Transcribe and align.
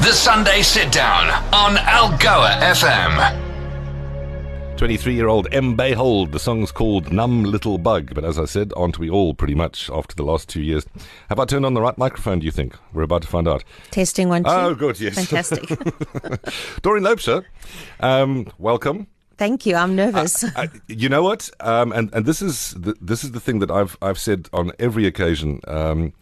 The 0.00 0.12
Sunday 0.12 0.62
Sit 0.62 0.92
Down 0.92 1.28
on 1.52 1.74
Algoa 1.76 2.60
FM. 2.60 4.76
23 4.76 5.12
year 5.12 5.26
old 5.26 5.52
Em 5.52 5.76
Beihold. 5.76 6.30
The 6.30 6.38
song's 6.38 6.70
called 6.70 7.12
Numb 7.12 7.42
Little 7.42 7.78
Bug, 7.78 8.14
but 8.14 8.24
as 8.24 8.38
I 8.38 8.44
said, 8.44 8.72
aren't 8.76 9.00
we 9.00 9.10
all 9.10 9.34
pretty 9.34 9.56
much 9.56 9.90
after 9.90 10.14
the 10.14 10.22
last 10.22 10.48
two 10.48 10.62
years? 10.62 10.86
Have 11.28 11.40
I 11.40 11.46
turned 11.46 11.66
on 11.66 11.74
the 11.74 11.80
right 11.80 11.98
microphone, 11.98 12.38
do 12.38 12.46
you 12.46 12.52
think? 12.52 12.76
We're 12.92 13.02
about 13.02 13.22
to 13.22 13.28
find 13.28 13.48
out. 13.48 13.64
Testing 13.90 14.28
one, 14.28 14.44
two. 14.44 14.50
Oh, 14.50 14.74
good, 14.76 15.00
yes. 15.00 15.16
Fantastic. 15.16 15.66
Doreen 16.82 17.02
Loubser, 17.02 17.44
um, 17.98 18.46
welcome. 18.56 19.08
Thank 19.36 19.66
you. 19.66 19.74
I'm 19.74 19.96
nervous. 19.96 20.44
Uh, 20.44 20.68
you 20.86 21.08
know 21.08 21.24
what? 21.24 21.50
Um, 21.58 21.90
and 21.92 22.14
and 22.14 22.24
this 22.24 22.40
is 22.40 22.72
the, 22.74 22.94
this 23.00 23.24
is 23.24 23.32
the 23.32 23.40
thing 23.40 23.58
that 23.58 23.70
I've 23.70 23.96
I've 24.00 24.18
said 24.18 24.48
on 24.52 24.70
every 24.78 25.06
occasion. 25.06 25.60
Um, 25.66 26.12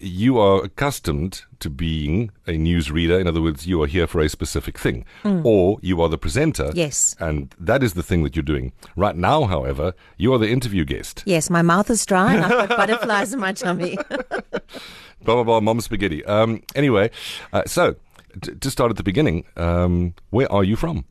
you 0.00 0.38
are 0.38 0.62
accustomed 0.64 1.42
to 1.60 1.68
being 1.68 2.30
a 2.46 2.52
news 2.52 2.90
reader. 2.90 3.18
In 3.18 3.26
other 3.26 3.42
words, 3.42 3.66
you 3.66 3.82
are 3.82 3.86
here 3.86 4.06
for 4.06 4.20
a 4.20 4.28
specific 4.28 4.78
thing, 4.78 5.04
or 5.24 5.78
you 5.82 6.00
are 6.00 6.08
the 6.08 6.18
presenter. 6.18 6.70
Yes. 6.74 7.16
and 7.18 7.54
that 7.58 7.82
is 7.82 7.94
the 7.94 8.02
thing 8.02 8.22
that 8.22 8.36
you're 8.36 8.42
doing 8.42 8.72
right 8.96 9.16
now. 9.16 9.44
However, 9.44 9.94
you 10.16 10.32
are 10.32 10.38
the 10.38 10.48
interview 10.50 10.84
guest. 10.84 11.22
yes, 11.26 11.50
my 11.50 11.62
mouth 11.62 11.90
is 11.90 12.06
dry 12.06 12.34
and 12.34 12.44
I've 12.44 12.68
got 12.68 12.76
butterflies 12.80 13.32
in 13.32 13.40
my 13.40 13.52
tummy. 13.52 13.96
Blah 15.24 15.34
blah 15.34 15.42
blah. 15.44 15.60
Mom 15.60 15.80
spaghetti. 15.80 16.24
Um, 16.26 16.62
anyway, 16.76 17.10
uh, 17.52 17.62
so 17.66 17.96
t- 18.40 18.54
to 18.54 18.70
start 18.70 18.90
at 18.90 18.96
the 18.96 19.02
beginning, 19.02 19.44
um, 19.56 20.14
where 20.30 20.50
are 20.52 20.62
you 20.62 20.76
from? 20.76 21.04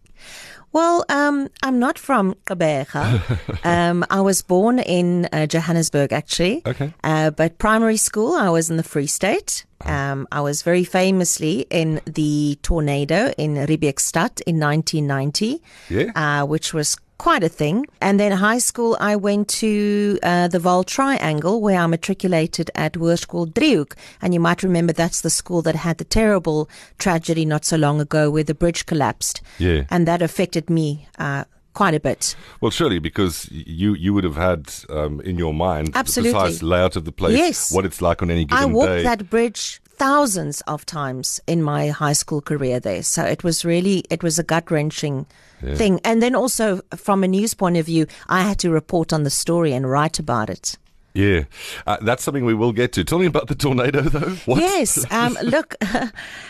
Well, 0.73 1.05
um, 1.09 1.49
I'm 1.63 1.79
not 1.79 1.97
from 1.97 2.35
Gqeberha. 2.45 3.65
um, 3.65 4.05
I 4.09 4.21
was 4.21 4.41
born 4.41 4.79
in 4.79 5.27
uh, 5.31 5.47
Johannesburg, 5.47 6.13
actually. 6.13 6.61
Okay. 6.65 6.93
Uh, 7.03 7.31
but 7.31 7.57
primary 7.57 7.97
school, 7.97 8.33
I 8.33 8.49
was 8.49 8.69
in 8.69 8.77
the 8.77 8.83
Free 8.83 9.07
State. 9.07 9.65
Uh-huh. 9.81 9.91
Um, 9.93 10.27
I 10.31 10.41
was 10.41 10.63
very 10.63 10.83
famously 10.83 11.65
in 11.69 12.01
the 12.05 12.57
tornado 12.61 13.31
in 13.37 13.55
Riebeekstad 13.55 14.41
in 14.41 14.59
1990. 14.59 15.61
Yeah. 15.89 16.11
uh, 16.15 16.45
which 16.45 16.73
was 16.73 16.97
quite 17.17 17.43
a 17.43 17.49
thing. 17.49 17.85
And 18.01 18.19
then 18.19 18.31
high 18.31 18.59
school, 18.59 18.97
I 18.99 19.15
went 19.15 19.47
to 19.49 20.19
uh, 20.23 20.47
the 20.47 20.59
Vaal 20.59 20.85
Triangle, 20.85 21.61
where 21.61 21.79
I 21.79 21.87
matriculated 21.87 22.69
at 22.75 22.93
Hoërskool 22.93 23.53
Driehoek. 23.53 23.93
And 24.21 24.33
you 24.33 24.39
might 24.39 24.63
remember 24.63 24.93
that's 24.93 25.21
the 25.21 25.29
school 25.29 25.61
that 25.63 25.75
had 25.75 25.97
the 25.97 26.03
terrible 26.05 26.69
tragedy 26.99 27.45
not 27.45 27.65
so 27.65 27.77
long 27.77 27.99
ago 28.01 28.29
where 28.29 28.43
the 28.43 28.55
bridge 28.55 28.85
collapsed. 28.85 29.41
Yeah. 29.57 29.83
And 29.89 30.07
that 30.07 30.21
affected 30.21 30.69
me 30.69 31.07
uh, 31.17 31.45
quite 31.73 31.93
a 31.93 31.99
bit. 31.99 32.35
Well, 32.61 32.71
surely 32.71 32.99
because 32.99 33.47
you 33.51 33.93
you 33.93 34.13
would 34.13 34.23
have 34.23 34.35
had 34.35 34.73
um, 34.89 35.21
in 35.21 35.37
your 35.37 35.53
mind 35.53 35.91
Absolutely. 35.93 36.33
the 36.33 36.39
precise 36.39 36.63
layout 36.63 36.95
of 36.95 37.05
the 37.05 37.11
place, 37.11 37.37
Yes. 37.37 37.71
what 37.71 37.85
it's 37.85 38.01
like 38.01 38.21
on 38.21 38.31
any 38.31 38.45
given 38.45 38.57
day. 38.57 38.69
I 38.71 38.73
walked 38.73 38.89
day. 38.89 39.03
that 39.03 39.29
bridge 39.29 39.79
thousands 39.97 40.61
of 40.61 40.85
times 40.85 41.39
in 41.47 41.61
my 41.63 41.89
high 41.89 42.13
school 42.13 42.41
career 42.41 42.79
there. 42.79 43.03
So 43.03 43.23
it 43.23 43.43
was 43.43 43.65
really, 43.65 44.03
it 44.09 44.23
was 44.23 44.39
a 44.39 44.43
gut 44.43 44.69
wrenching 44.71 45.25
thing. 45.75 45.99
And 46.03 46.21
then 46.21 46.35
also 46.35 46.81
from 46.95 47.23
a 47.23 47.27
news 47.27 47.53
point 47.53 47.77
of 47.77 47.85
view, 47.85 48.07
I 48.27 48.41
had 48.41 48.59
to 48.59 48.69
report 48.69 49.11
on 49.11 49.23
the 49.23 49.29
story 49.29 49.73
and 49.73 49.89
write 49.89 50.19
about 50.19 50.49
it. 50.49 50.77
Yeah, 51.13 51.45
uh, 51.87 51.97
that's 52.01 52.23
something 52.23 52.45
we 52.45 52.53
will 52.53 52.71
get 52.71 52.91
to. 52.93 53.03
Tell 53.03 53.17
me 53.17 53.25
about 53.25 53.47
the 53.47 53.55
tornado, 53.55 54.01
though. 54.01 54.35
What? 54.45 54.59
Yes. 54.59 55.03
Um, 55.11 55.35
look, 55.41 55.75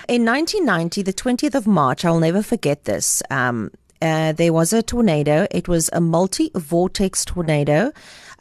in 0.09 0.26
1990, 0.26 1.04
the 1.04 1.14
20th 1.14 1.56
of 1.56 1.67
March, 1.67 2.04
I'll 2.04 2.20
never 2.20 2.44
forget 2.44 2.84
this. 2.84 3.23
Um, 3.30 3.72
uh, 4.02 4.34
there 4.34 4.52
was 4.52 4.73
a 4.73 4.84
tornado. 4.84 5.48
It 5.52 5.70
was 5.70 5.89
a 5.94 6.02
multi 6.02 6.52
vortex 6.54 7.23
tornado, 7.23 7.94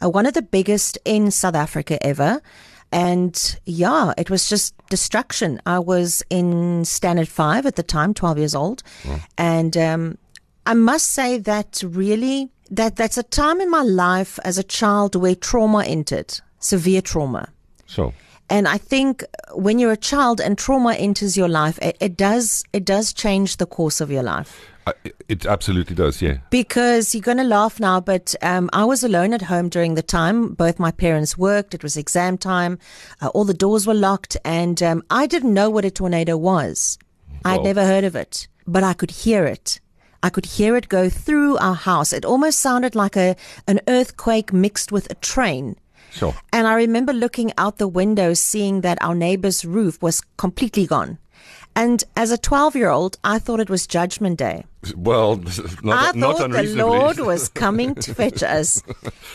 uh, 0.03 0.09
one 0.09 0.25
of 0.25 0.33
the 0.33 0.41
biggest 0.41 0.97
in 1.05 1.31
South 1.31 1.55
Africa 1.55 1.97
ever. 2.05 2.41
And 2.91 3.59
yeah, 3.65 4.13
it 4.17 4.29
was 4.29 4.47
just 4.49 4.73
destruction. 4.89 5.61
I 5.65 5.79
was 5.79 6.23
in 6.29 6.85
Standard 6.85 7.27
5 7.27 7.65
at 7.65 7.75
the 7.75 7.83
time, 7.83 8.13
12 8.13 8.37
years 8.37 8.55
old. 8.55 8.83
And 9.37 9.75
um, 9.75 10.17
I 10.65 10.73
must 10.73 11.07
say 11.11 11.37
that 11.37 11.83
really, 11.85 12.49
that 12.71 12.95
that's 12.95 13.17
a 13.17 13.23
time 13.23 13.61
in 13.61 13.69
my 13.69 13.81
life 13.81 14.39
as 14.43 14.57
a 14.57 14.63
child 14.63 15.15
where 15.15 15.35
trauma 15.35 15.83
entered, 15.83 16.39
severe 16.59 17.01
trauma. 17.01 17.49
Sure. 17.85 18.13
And 18.49 18.67
I 18.67 18.77
think 18.77 19.23
when 19.53 19.77
you're 19.79 19.91
a 19.91 19.97
child 19.97 20.39
and 20.39 20.57
trauma 20.57 20.93
enters 20.93 21.35
your 21.35 21.49
life, 21.49 21.77
it, 21.81 21.97
it 21.99 22.17
does 22.17 22.63
it 22.73 22.85
does 22.85 23.13
change 23.13 23.57
the 23.57 23.65
course 23.65 23.99
of 23.99 24.09
your 24.09 24.23
life. 24.23 24.65
Uh, 24.85 24.93
it- 25.27 25.45
absolutely 25.45 25.95
does. 25.95 26.21
Yeah. 26.21 26.37
Because 26.49 27.13
you're 27.13 27.21
going 27.21 27.37
to 27.37 27.43
laugh 27.43 27.77
now, 27.79 27.99
but 27.99 28.35
um, 28.41 28.69
I 28.71 28.85
was 28.85 29.03
alone 29.03 29.33
at 29.33 29.41
home 29.41 29.67
during 29.67 29.95
the 29.95 30.01
time. 30.01 30.53
Both 30.53 30.79
my 30.79 30.91
parents 30.91 31.37
worked. 31.37 31.73
It 31.73 31.83
was 31.83 31.97
exam 31.97 32.37
time. 32.37 32.79
Uh, 33.21 33.27
all 33.27 33.43
the 33.43 33.53
doors 33.53 33.85
were 33.85 33.93
locked, 33.93 34.37
and 34.45 34.81
um, 34.81 35.03
I 35.09 35.27
didn't 35.27 35.53
know 35.53 35.69
what 35.69 35.83
a 35.83 35.91
tornado 35.91 36.37
was. 36.37 36.97
I'd 37.43 37.63
never 37.63 37.85
heard 37.85 38.05
of 38.05 38.15
it, 38.15 38.47
but 38.65 38.83
I 38.83 38.93
could 38.93 39.11
hear 39.11 39.45
it. 39.45 39.79
I 40.23 40.29
could 40.29 40.45
hear 40.45 40.75
it 40.75 40.89
go 40.89 41.09
through 41.09 41.57
our 41.57 41.75
house. 41.75 42.11
It 42.13 42.25
almost 42.25 42.59
sounded 42.59 42.95
like 42.95 43.15
a 43.15 43.35
an 43.67 43.79
earthquake 43.87 44.51
mixed 44.51 44.91
with 44.91 45.09
a 45.11 45.15
train. 45.15 45.75
Sure. 46.17 46.35
And 46.51 46.67
I 46.67 46.73
remember 46.75 47.13
looking 47.13 47.51
out 47.57 47.77
the 47.77 47.87
window, 47.87 48.33
seeing 48.33 48.81
that 48.81 48.97
our 49.01 49.15
neighbor's 49.15 49.63
roof 49.65 50.01
was 50.01 50.21
completely 50.37 50.85
gone. 50.85 51.17
And 51.75 52.03
as 52.15 52.31
a 52.31 52.37
12 52.39 52.75
year 52.75 52.89
old, 52.89 53.19
I 53.23 53.37
thought 53.37 53.59
it 53.59 53.69
was 53.69 53.85
Judgment 53.85 54.39
Day. 54.39 54.65
Well, 54.95 55.35
not, 55.83 56.15
I 56.15 56.17
not 56.17 56.37
thought 56.39 56.51
the. 56.51 56.63
Lord 56.75 57.19
was 57.19 57.49
coming 57.63 57.93
to 57.95 58.15
fetch 58.15 58.41
us. 58.41 58.81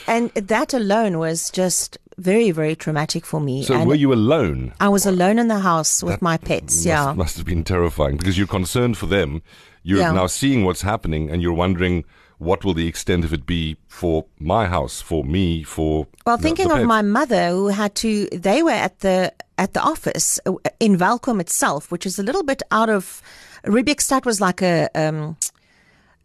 And 0.09 0.31
that 0.35 0.75
alone 0.75 1.19
was 1.19 1.51
just 1.51 1.99
very, 2.19 2.51
very 2.51 2.75
traumatic 2.75 3.25
for 3.25 3.41
me. 3.41 3.63
so 3.63 3.75
and 3.75 3.87
were 3.89 3.95
you 3.95 4.13
alone? 4.13 4.75
I 4.81 4.89
was 4.89 5.07
alone 5.07 5.39
in 5.39 5.47
the 5.49 5.61
house 5.61 6.03
with 6.03 6.21
my 6.21 6.37
pets. 6.37 6.75
Must, 6.75 6.87
yeah. 6.87 7.13
must 7.13 7.37
have 7.37 7.47
been 7.47 7.63
terrifying 7.65 8.17
because 8.17 8.37
you're 8.37 8.49
concerned 8.49 8.99
for 8.99 9.07
them. 9.07 9.41
You're 9.85 10.01
Yeah. 10.01 10.13
now 10.13 10.27
seeing 10.27 10.65
what's 10.65 10.83
happening, 10.83 11.31
and 11.31 11.43
you're 11.43 11.55
wondering 11.55 12.05
what 12.43 12.65
will 12.65 12.75
the 12.75 12.89
extent 12.89 13.25
of 13.25 13.33
it 13.33 13.47
be 13.47 13.77
for 13.87 14.25
my 14.39 14.67
house, 14.67 15.01
for 15.01 15.25
me, 15.25 15.63
for 15.63 16.07
Well, 16.27 16.39
thinking 16.39 16.69
the 16.69 16.81
of 16.81 16.87
my 16.87 17.03
mother 17.03 17.51
who 17.51 17.69
had 17.69 17.95
to, 17.97 18.27
they 18.33 18.63
were 18.63 18.71
at 18.71 19.01
the 19.01 19.33
at 19.59 19.75
the 19.75 19.81
office 19.81 20.41
uh, 20.47 20.55
in 20.81 20.99
Welkom 20.99 21.41
itself, 21.41 21.93
which 21.93 22.05
is 22.07 22.19
a 22.19 22.23
little 22.23 22.43
bit 22.43 22.63
out 22.71 22.91
of. 22.91 23.23
Riebeekstad 23.65 24.25
was 24.25 24.41
like 24.41 24.61
a 24.61 24.89
um, 24.95 25.37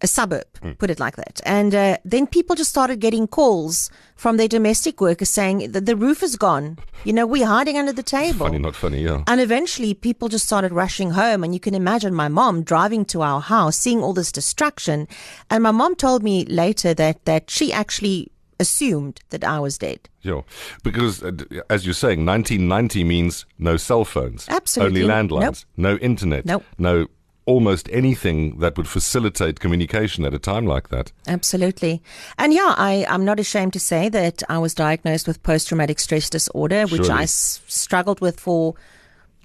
a 0.02 0.08
suburb, 0.08 0.46
Hmm. 0.62 0.72
put 0.74 0.90
it 0.90 1.00
like 1.00 1.16
that, 1.16 1.42
and 1.46 1.74
uh, 1.74 1.98
then 2.06 2.28
people 2.28 2.56
just 2.56 2.70
started 2.70 3.00
getting 3.00 3.28
calls 3.28 3.90
from 4.16 4.38
their 4.38 4.48
domestic 4.48 5.00
workers 5.02 5.30
saying 5.30 5.72
that 5.72 5.86
the 5.86 5.96
roof 5.96 6.22
is 6.24 6.36
gone. 6.36 6.78
You 7.04 7.14
know, 7.14 7.26
we're 7.28 7.46
hiding 7.46 7.78
under 7.78 7.94
the 7.94 8.04
table. 8.04 8.46
Funny, 8.48 8.60
not 8.60 8.76
funny. 8.76 9.02
Yeah. 9.04 9.24
And 9.28 9.40
eventually, 9.42 9.94
people 9.94 10.28
just 10.28 10.46
started 10.46 10.72
rushing 10.72 11.12
home. 11.12 11.44
And 11.44 11.54
you 11.54 11.60
can 11.60 11.76
imagine 11.76 12.14
my 12.16 12.28
mom 12.28 12.64
driving 12.64 13.06
to 13.06 13.22
our 13.22 13.40
house, 13.42 13.78
seeing 13.78 14.02
all 14.04 14.14
this 14.14 14.32
destruction. 14.32 15.08
And 15.52 15.62
my 15.64 15.72
mom 15.72 15.96
told 15.96 16.24
me 16.24 16.46
later 16.46 16.94
that, 16.96 17.24
that 17.26 17.50
she 17.52 17.72
actually 17.72 18.32
assumed 18.60 19.20
that 19.30 19.44
I 19.44 19.60
was 19.60 19.78
dead. 19.78 20.10
Sure. 20.24 20.44
Because, 20.84 21.22
uh, 21.24 21.32
as 21.70 21.86
you're 21.86 21.94
saying, 21.94 22.26
1990 22.26 23.04
means 23.04 23.46
no 23.60 23.78
cell 23.78 24.04
phones. 24.04 24.48
Absolutely. 24.50 25.04
Only 25.04 25.14
landlines. 25.14 25.42
Nope. 25.42 25.56
No 25.78 25.96
internet. 25.98 26.46
Nope. 26.46 26.64
No 26.80 27.06
almost 27.48 27.90
anything 27.92 28.60
that 28.60 28.78
would 28.78 28.88
facilitate 28.88 29.60
communication 29.60 30.26
at 30.26 30.34
a 30.34 30.40
time 30.40 30.68
like 30.68 30.90
that. 30.90 31.12
Absolutely. 31.28 32.04
And 32.38 32.54
yeah, 32.54 32.76
I, 32.78 33.06
I'm 33.10 33.26
not 33.26 33.40
ashamed 33.40 33.74
to 33.74 33.80
say 33.80 34.10
that 34.10 34.44
I 34.50 34.60
was 34.60 34.76
diagnosed 34.76 35.28
with 35.28 35.42
post 35.42 35.70
traumatic 35.70 36.00
stress 36.00 36.30
disorder, 36.30 36.84
which 36.84 37.06
Surely. 37.06 37.22
I 37.22 37.24
s- 37.24 37.62
struggled 37.68 38.20
with 38.20 38.40
for 38.40 38.76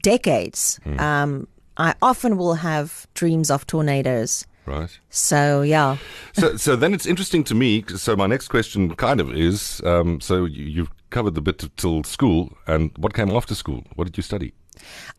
decades. 0.02 0.80
Hmm. 0.84 1.00
Um, 1.00 1.48
I 1.76 1.94
often 2.02 2.36
will 2.36 2.54
have 2.54 3.06
dreams 3.14 3.50
of 3.50 3.66
tornadoes. 3.66 4.46
Right. 4.66 4.98
So, 5.08 5.62
yeah. 5.62 5.96
So, 6.34 6.56
so 6.56 6.76
then 6.76 6.94
it's 6.94 7.06
interesting 7.06 7.44
to 7.44 7.54
me. 7.54 7.84
So 7.96 8.14
my 8.16 8.26
next 8.26 8.48
question 8.48 8.94
kind 8.94 9.20
of 9.20 9.32
is: 9.32 9.80
um, 9.84 10.20
so 10.20 10.44
you, 10.44 10.64
you've 10.64 10.90
covered 11.10 11.34
the 11.34 11.40
bit 11.40 11.64
till 11.76 12.04
school, 12.04 12.52
and 12.66 12.90
what 12.96 13.14
came 13.14 13.30
after 13.30 13.54
school? 13.54 13.84
What 13.94 14.04
did 14.04 14.16
you 14.16 14.22
study? 14.22 14.52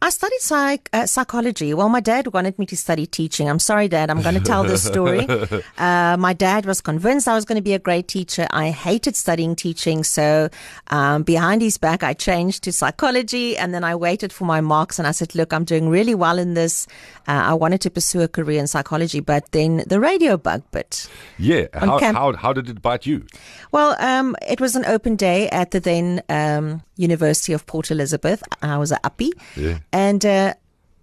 I 0.02 0.10
studied 0.10 0.40
psych, 0.40 0.90
uh, 0.94 1.06
psychology. 1.06 1.74
Well, 1.74 1.90
my 1.90 2.00
dad 2.00 2.34
wanted 2.34 2.60
me 2.60 2.66
to 2.68 2.78
study 2.78 3.06
teaching. 3.06 3.50
I'm 3.50 3.60
sorry, 3.60 3.88
Dad. 3.88 4.10
I'm 4.10 4.22
going 4.22 4.36
to 4.36 4.42
tell 4.42 4.64
this 4.64 4.84
story. 4.84 5.28
Uh, 5.78 6.16
my 6.20 6.34
dad 6.34 6.66
was 6.66 6.82
convinced 6.82 7.28
I 7.28 7.36
was 7.36 7.46
going 7.46 7.58
to 7.58 7.62
be 7.62 7.74
a 7.74 7.80
great 7.80 8.08
teacher. 8.08 8.48
I 8.52 8.70
hated 8.70 9.16
studying 9.16 9.56
teaching. 9.56 10.04
So, 10.04 10.50
um, 10.88 11.24
behind 11.24 11.62
his 11.62 11.78
back, 11.78 12.04
I 12.04 12.14
changed 12.14 12.64
to 12.64 12.72
psychology 12.72 13.58
and 13.58 13.74
then 13.74 13.84
I 13.84 13.96
waited 13.96 14.32
for 14.32 14.46
my 14.46 14.62
marks 14.62 15.00
and 15.00 15.08
I 15.08 15.12
said, 15.12 15.36
look, 15.36 15.54
I'm 15.54 15.64
doing 15.64 15.90
really 15.90 16.16
well 16.16 16.38
in 16.38 16.54
this. 16.54 16.88
Uh, 17.28 17.32
I 17.32 17.54
wanted 17.54 17.82
to 17.82 17.90
pursue 17.90 18.22
a 18.22 18.28
career 18.28 18.60
in 18.60 18.68
psychology, 18.68 19.20
but 19.20 19.52
then 19.52 19.84
the 19.88 20.00
radio 20.00 20.38
bug 20.38 20.64
bit. 20.72 21.10
Yeah. 21.38 21.68
How, 21.74 22.00
camp- 22.00 22.18
how, 22.18 22.34
how 22.34 22.54
did 22.54 22.70
it 22.70 22.82
bite 22.82 23.06
you? 23.06 23.26
Well, 23.72 23.96
um, 24.00 24.36
it 24.48 24.62
was 24.62 24.76
an 24.76 24.86
open 24.86 25.16
day 25.16 25.50
at 25.50 25.72
the 25.72 25.80
then 25.80 26.22
um, 26.30 26.82
University 26.96 27.54
of 27.54 27.66
Port 27.66 27.92
Elizabeth. 27.92 28.44
I 28.62 28.78
was 28.78 28.92
at 28.92 29.02
uppie. 29.04 29.32
Yeah. 29.56 29.80
And 29.92 30.26
uh, 30.26 30.54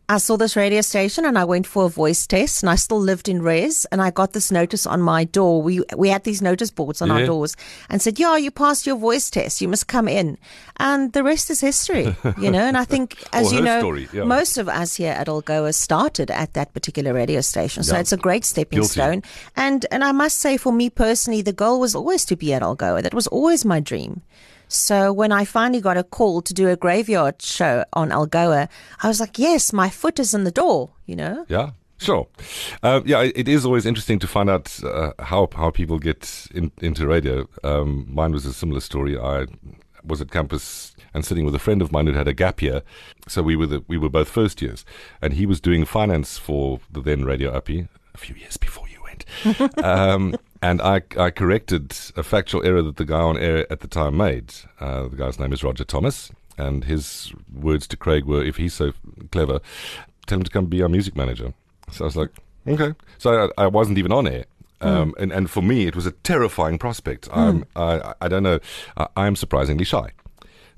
I 0.08 0.19
saw 0.19 0.37
this 0.37 0.56
radio 0.56 0.81
station 0.81 1.25
and 1.25 1.38
I 1.38 1.44
went 1.44 1.69
for 1.69 1.84
a 1.84 1.88
voice 1.88 2.26
test 2.26 2.64
and 2.64 2.70
I 2.70 2.75
still 2.75 2.98
lived 2.98 3.28
in 3.28 3.42
Res 3.42 3.84
and 3.92 4.02
I 4.02 4.10
got 4.10 4.32
this 4.32 4.50
notice 4.50 4.84
on 4.84 5.00
my 5.00 5.22
door. 5.22 5.62
We 5.62 5.82
we 5.96 6.08
had 6.08 6.25
these 6.25 6.42
notice 6.42 6.72
boards 6.72 7.00
on 7.00 7.08
Yeah. 7.08 7.14
our 7.14 7.26
doors 7.26 7.56
and 7.88 8.02
said, 8.02 8.19
Yeah, 8.19 8.37
you 8.37 8.50
passed 8.50 8.87
your 8.88 8.96
voice 8.96 9.31
test. 9.31 9.60
You 9.60 9.69
must 9.69 9.87
come 9.87 10.08
in. 10.08 10.37
And 10.78 11.12
the 11.12 11.22
rest 11.22 11.48
is 11.50 11.60
history, 11.60 12.16
you 12.38 12.50
know. 12.50 12.58
And 12.66 12.76
I 12.76 12.84
think, 12.92 13.22
as 13.32 13.52
you 13.52 13.60
know, 13.62 13.78
story, 13.81 14.08
yeah. 14.12 14.25
most 14.25 14.58
of 14.58 14.69
us 14.69 14.96
here 14.96 15.12
at 15.12 15.28
Algoa 15.28 15.72
started 15.75 16.28
at 16.31 16.54
that 16.54 16.72
particular 16.75 17.12
radio 17.14 17.40
station. 17.40 17.84
So 17.84 17.96
it's 17.96 18.12
a 18.12 18.16
great 18.16 18.44
stepping 18.44 18.78
Guilty. 18.81 18.92
stone. 18.92 19.22
And 19.54 19.87
and 19.92 20.02
I 20.02 20.10
must 20.12 20.38
say, 20.38 20.56
for 20.56 20.72
me 20.72 20.90
personally, 20.90 21.42
the 21.42 21.52
goal 21.52 21.78
was 21.78 21.94
always 21.94 22.25
to 22.25 22.34
be 22.37 22.52
at 22.52 22.62
Algoa. 22.62 23.00
That 23.02 23.14
was 23.14 23.28
always 23.28 23.64
my 23.64 23.78
dream. 23.78 24.22
So 24.70 25.12
when 25.12 25.32
I 25.32 25.44
finally 25.44 25.81
got 25.81 25.96
a 25.96 26.05
call 26.05 26.43
to 26.43 26.55
do 26.55 26.69
a 26.69 26.76
graveyard 26.76 27.43
show 27.43 27.84
on 27.93 28.11
Algoa, 28.11 28.69
I 29.02 29.08
was 29.08 29.19
like, 29.19 29.37
yes, 29.37 29.72
my 29.72 29.90
foot 29.90 30.20
is 30.20 30.32
in 30.32 30.44
the 30.44 30.52
door, 30.52 30.90
you 31.06 31.17
know? 31.17 31.44
Yeah, 31.49 31.70
sure. 31.99 32.28
Uh, 32.81 33.00
yeah, 33.05 33.22
it 33.22 33.49
is 33.49 33.67
always 33.67 33.84
interesting 33.84 34.20
to 34.20 34.28
find 34.28 34.49
out 34.49 34.78
uh, 34.84 35.12
how 35.19 35.49
how 35.56 35.70
people 35.70 35.99
get 35.99 36.46
in, 36.55 36.70
into 36.81 37.08
radio. 37.08 37.49
Um, 37.64 38.06
mine 38.08 38.31
was 38.31 38.46
a 38.46 38.52
similar 38.52 38.81
story. 38.81 39.19
I 39.19 39.46
was 40.05 40.20
at 40.20 40.31
campus 40.31 40.94
and 41.12 41.25
sitting 41.25 41.44
with 41.44 41.55
a 41.56 41.58
friend 41.58 41.82
of 41.82 41.90
mine 41.90 42.06
who 42.06 42.12
had 42.12 42.28
a 42.28 42.32
gap 42.32 42.62
year. 42.62 42.82
So 43.26 43.43
we 43.43 43.56
were 43.56 43.66
the, 43.66 43.84
we 43.88 43.99
were 43.99 44.08
both 44.08 44.28
first 44.28 44.62
years, 44.62 44.84
and 45.20 45.32
he 45.32 45.46
was 45.46 45.61
doing 45.61 45.84
finance 45.84 46.38
for 46.38 46.78
the 46.93 47.00
then 47.00 47.25
Radio 47.25 47.50
Uppy 47.50 47.88
a 48.14 48.19
few 48.19 48.37
years 48.37 48.56
before 48.56 48.87
you 48.88 49.02
went. 49.02 49.78
um, 49.84 50.37
and 50.62 50.81
I, 50.83 51.03
I 51.17 51.31
corrected 51.31 51.97
a 52.17 52.23
factual 52.23 52.65
error 52.65 52.83
that 52.83 52.97
the 52.97 53.05
guy 53.05 53.21
on 53.21 53.39
air 53.39 53.71
at 53.73 53.81
the 53.81 53.89
time 53.89 54.17
made. 54.17 54.53
Uh, 54.79 55.09
the 55.09 55.17
guy's 55.17 55.39
name 55.39 55.53
is 55.53 55.62
Roger 55.65 55.85
Thomas, 55.85 56.31
and 56.59 56.85
his 56.85 57.33
words 57.53 57.87
to 57.89 57.97
Craig 57.97 58.25
were, 58.25 58.45
"If 58.45 58.57
he's 58.57 58.75
so 58.75 58.93
clever, 59.33 59.61
tell 60.27 60.39
him 60.39 60.45
to 60.45 60.51
come 60.51 60.67
be 60.67 60.83
our 60.83 60.89
music 60.89 61.17
manager." 61.17 61.55
So 61.91 62.05
I 62.05 62.07
was 62.07 62.17
like, 62.17 62.31
"Okay." 62.67 62.95
So 63.19 63.51
I, 63.59 63.65
I 63.65 63.67
wasn't 63.67 63.99
even 63.99 64.12
on 64.12 64.27
air. 64.27 64.45
Um, 64.83 65.15
and, 65.19 65.31
and 65.31 65.51
for 65.51 65.62
me, 65.62 65.87
it 65.87 65.95
was 65.95 66.07
a 66.07 66.12
terrifying 66.12 66.79
prospect. 66.79 67.29
I'm, 67.33 67.67
I, 67.77 68.15
I 68.23 68.29
don't 68.29 68.43
know. 68.43 68.61
I, 68.97 69.09
I'm 69.15 69.37
surprisingly 69.37 69.85
shy. 69.85 70.12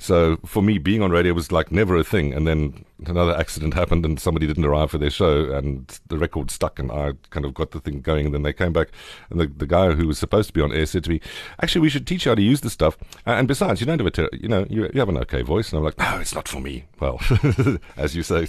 So 0.02 0.36
for 0.44 0.64
me, 0.64 0.78
being 0.78 1.00
on 1.00 1.12
radio 1.12 1.32
was 1.32 1.52
like 1.52 1.70
never 1.70 1.94
a 1.96 2.02
thing. 2.02 2.34
And 2.34 2.44
then 2.44 2.84
another 3.06 3.36
accident 3.36 3.74
happened, 3.74 4.04
and 4.04 4.18
somebody 4.18 4.48
didn't 4.48 4.64
arrive 4.64 4.90
for 4.90 4.98
their 4.98 5.10
show, 5.10 5.52
and 5.52 5.96
the 6.08 6.18
record 6.18 6.50
stuck, 6.50 6.80
and 6.80 6.90
I 6.90 7.12
kind 7.30 7.46
of 7.46 7.54
got 7.54 7.70
the 7.70 7.78
thing 7.78 8.00
going. 8.00 8.26
And 8.26 8.34
then 8.34 8.42
they 8.42 8.52
came 8.52 8.72
back, 8.72 8.88
and 9.30 9.38
the, 9.38 9.46
the 9.46 9.66
guy 9.66 9.92
who 9.92 10.08
was 10.08 10.18
supposed 10.18 10.48
to 10.48 10.52
be 10.52 10.60
on 10.60 10.72
air 10.72 10.86
said 10.86 11.04
to 11.04 11.10
me, 11.10 11.20
"Actually, 11.62 11.82
we 11.82 11.88
should 11.88 12.04
teach 12.04 12.24
you 12.24 12.30
how 12.30 12.34
to 12.34 12.42
use 12.42 12.62
this 12.62 12.72
stuff. 12.72 12.98
And 13.26 13.46
besides, 13.46 13.80
you 13.80 13.86
don't 13.86 14.00
have 14.00 14.06
a, 14.08 14.10
ter- 14.10 14.28
you 14.32 14.48
know, 14.48 14.66
you, 14.68 14.90
you 14.92 14.98
have 14.98 15.08
an 15.08 15.18
okay 15.18 15.42
voice." 15.42 15.70
And 15.70 15.78
I'm 15.78 15.84
like, 15.84 15.98
"No, 15.98 16.18
it's 16.18 16.34
not 16.34 16.48
for 16.48 16.58
me." 16.58 16.86
Well, 16.98 17.20
as 17.96 18.16
you 18.16 18.24
say, 18.24 18.48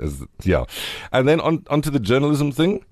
as, 0.00 0.24
yeah. 0.44 0.66
And 1.10 1.26
then 1.26 1.40
on 1.40 1.64
onto 1.68 1.90
the 1.90 2.00
journalism 2.00 2.52
thing. 2.52 2.84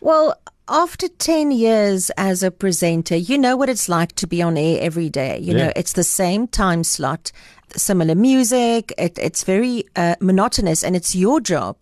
Well, 0.00 0.36
after 0.68 1.08
10 1.08 1.50
years 1.52 2.10
as 2.16 2.42
a 2.42 2.50
presenter, 2.50 3.16
you 3.16 3.36
know 3.38 3.56
what 3.56 3.68
it's 3.68 3.88
like 3.88 4.12
to 4.16 4.26
be 4.26 4.40
on 4.42 4.56
air 4.56 4.78
every 4.80 5.10
day. 5.10 5.38
You 5.38 5.52
Yeah. 5.56 5.66
know, 5.66 5.72
it's 5.76 5.92
the 5.92 6.04
same 6.04 6.46
time 6.46 6.84
slot, 6.84 7.32
similar 7.76 8.14
music. 8.14 8.92
It, 8.96 9.18
it's 9.18 9.44
very 9.44 9.84
uh, 9.96 10.14
monotonous, 10.20 10.82
and 10.82 10.96
it's 10.96 11.14
your 11.14 11.40
job 11.40 11.76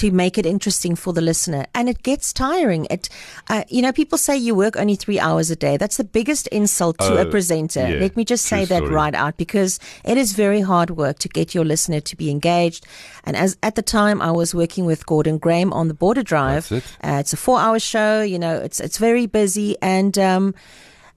to 0.00 0.10
make 0.10 0.38
it 0.38 0.46
interesting 0.46 0.94
for 0.96 1.12
the 1.12 1.20
listener. 1.20 1.66
And 1.74 1.88
it 1.88 2.02
gets 2.02 2.32
tiring. 2.32 2.86
It, 2.90 3.08
uh, 3.48 3.64
you 3.68 3.82
know, 3.82 3.92
people 3.92 4.18
say 4.18 4.36
you 4.36 4.54
work 4.54 4.76
only 4.76 4.96
three 4.96 5.18
hours 5.20 5.50
a 5.50 5.56
day. 5.56 5.76
That's 5.76 5.96
the 5.96 6.04
biggest 6.04 6.46
insult 6.48 6.98
to 6.98 7.16
a 7.18 7.24
Oh, 7.26 7.30
presenter. 7.30 7.80
yeah, 7.88 8.00
Let 8.00 8.16
me 8.16 8.24
just 8.24 8.44
say 8.46 8.64
that 8.64 8.82
story. 8.82 8.94
right 8.94 9.14
out 9.14 9.36
because 9.36 9.78
it 10.04 10.16
is 10.16 10.32
very 10.34 10.60
hard 10.60 10.90
work 10.90 11.18
to 11.20 11.28
get 11.28 11.54
your 11.54 11.64
listener 11.64 12.00
to 12.00 12.16
be 12.16 12.30
engaged. 12.30 12.86
And 13.24 13.36
as 13.36 13.56
at 13.62 13.74
the 13.74 13.82
time, 13.82 14.22
I 14.22 14.30
was 14.30 14.54
working 14.54 14.86
with 14.86 15.04
Gordon 15.06 15.38
Graham 15.38 15.72
on 15.72 15.88
the 15.88 15.94
Border 15.94 16.22
Drive. 16.22 16.68
That's 16.68 16.84
it. 16.84 16.96
Uh, 17.02 17.18
it's 17.20 17.32
a 17.32 17.36
four-hour 17.36 17.78
show. 17.78 18.22
You 18.22 18.38
know, 18.38 18.56
it's 18.66 18.80
it's 18.80 18.98
very 18.98 19.26
busy, 19.26 19.76
and 19.82 20.16
um, 20.18 20.54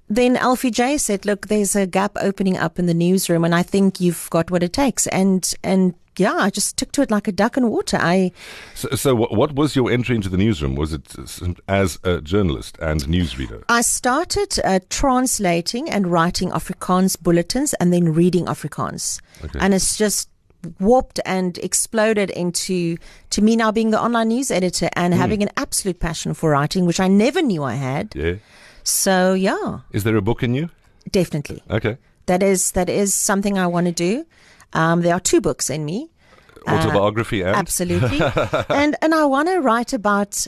then 0.10 0.38
Alfie 0.38 0.72
J 0.72 0.98
said, 0.98 1.26
"Look, 1.26 1.48
there's 1.48 1.76
a 1.76 1.86
gap 1.86 2.14
opening 2.20 2.58
up 2.58 2.80
in 2.80 2.86
the 2.88 2.94
newsroom, 2.96 3.46
and 3.46 3.54
I 3.54 3.64
think 3.64 4.00
you've 4.02 4.28
got 4.32 4.50
what 4.52 4.64
it 4.64 4.74
takes." 4.74 5.06
And 5.08 5.54
and 5.64 5.94
yeah, 6.20 6.36
I 6.36 6.50
just 6.50 6.78
took 6.78 6.92
to 6.94 7.02
it 7.02 7.10
like 7.12 7.28
a 7.28 7.32
duck 7.32 7.58
in 7.58 7.70
water. 7.70 7.98
I 8.00 8.32
So, 8.76 8.90
so 8.96 9.16
what, 9.16 9.32
what 9.34 9.56
was 9.56 9.76
your 9.76 9.90
entry 9.92 10.16
into 10.16 10.30
the 10.30 10.38
newsroom? 10.38 10.76
Was 10.76 10.94
it 10.94 11.06
as 11.68 12.00
a 12.04 12.22
journalist 12.22 12.78
and 12.80 13.02
newsreader? 13.04 13.64
I 13.70 13.82
started 13.82 14.60
uh, 14.64 14.80
translating 14.90 15.90
and 15.90 16.08
writing 16.08 16.50
Afrikaans 16.52 17.18
bulletins, 17.22 17.74
and 17.80 17.92
then 17.94 18.14
reading 18.14 18.46
Afrikaans, 18.46 19.22
Okay. 19.44 19.60
and 19.60 19.74
it's 19.74 19.98
just 19.98 20.30
warped 20.80 21.20
and 21.26 21.58
exploded 21.60 22.30
into 22.32 22.98
to 23.30 23.42
me 23.42 23.56
now 23.56 23.72
being 23.72 23.92
the 23.92 24.02
online 24.02 24.28
news 24.28 24.52
editor 24.52 24.90
and 24.96 25.14
having 25.14 25.42
an 25.42 25.50
absolute 25.56 26.00
passion 26.00 26.34
for 26.34 26.50
writing, 26.50 26.86
which 26.86 27.00
I 27.00 27.08
never 27.08 27.42
knew 27.42 27.64
I 27.64 27.76
had. 27.76 28.14
Yeah. 28.16 28.36
So 28.84 29.34
yeah, 29.34 29.80
Is 29.94 30.04
there 30.04 30.18
a 30.18 30.22
book 30.22 30.44
in 30.44 30.54
you? 30.54 30.70
definitely. 31.12 31.64
Okay. 31.70 31.98
That 32.26 32.44
is 32.44 32.72
that 32.74 32.90
is 32.90 33.14
something 33.14 33.58
I 33.58 33.68
want 33.68 33.88
to 33.88 33.92
do. 33.94 34.26
Um, 34.74 35.02
there 35.02 35.14
are 35.14 35.20
two 35.20 35.42
books 35.42 35.70
in 35.70 35.86
me, 35.86 36.10
Autobiography 36.68 37.42
and? 37.42 37.56
absolutely, 37.56 38.20
and 38.70 38.96
and 39.02 39.14
I 39.14 39.26
want 39.26 39.48
to 39.50 39.60
write 39.60 39.94
about 39.94 40.46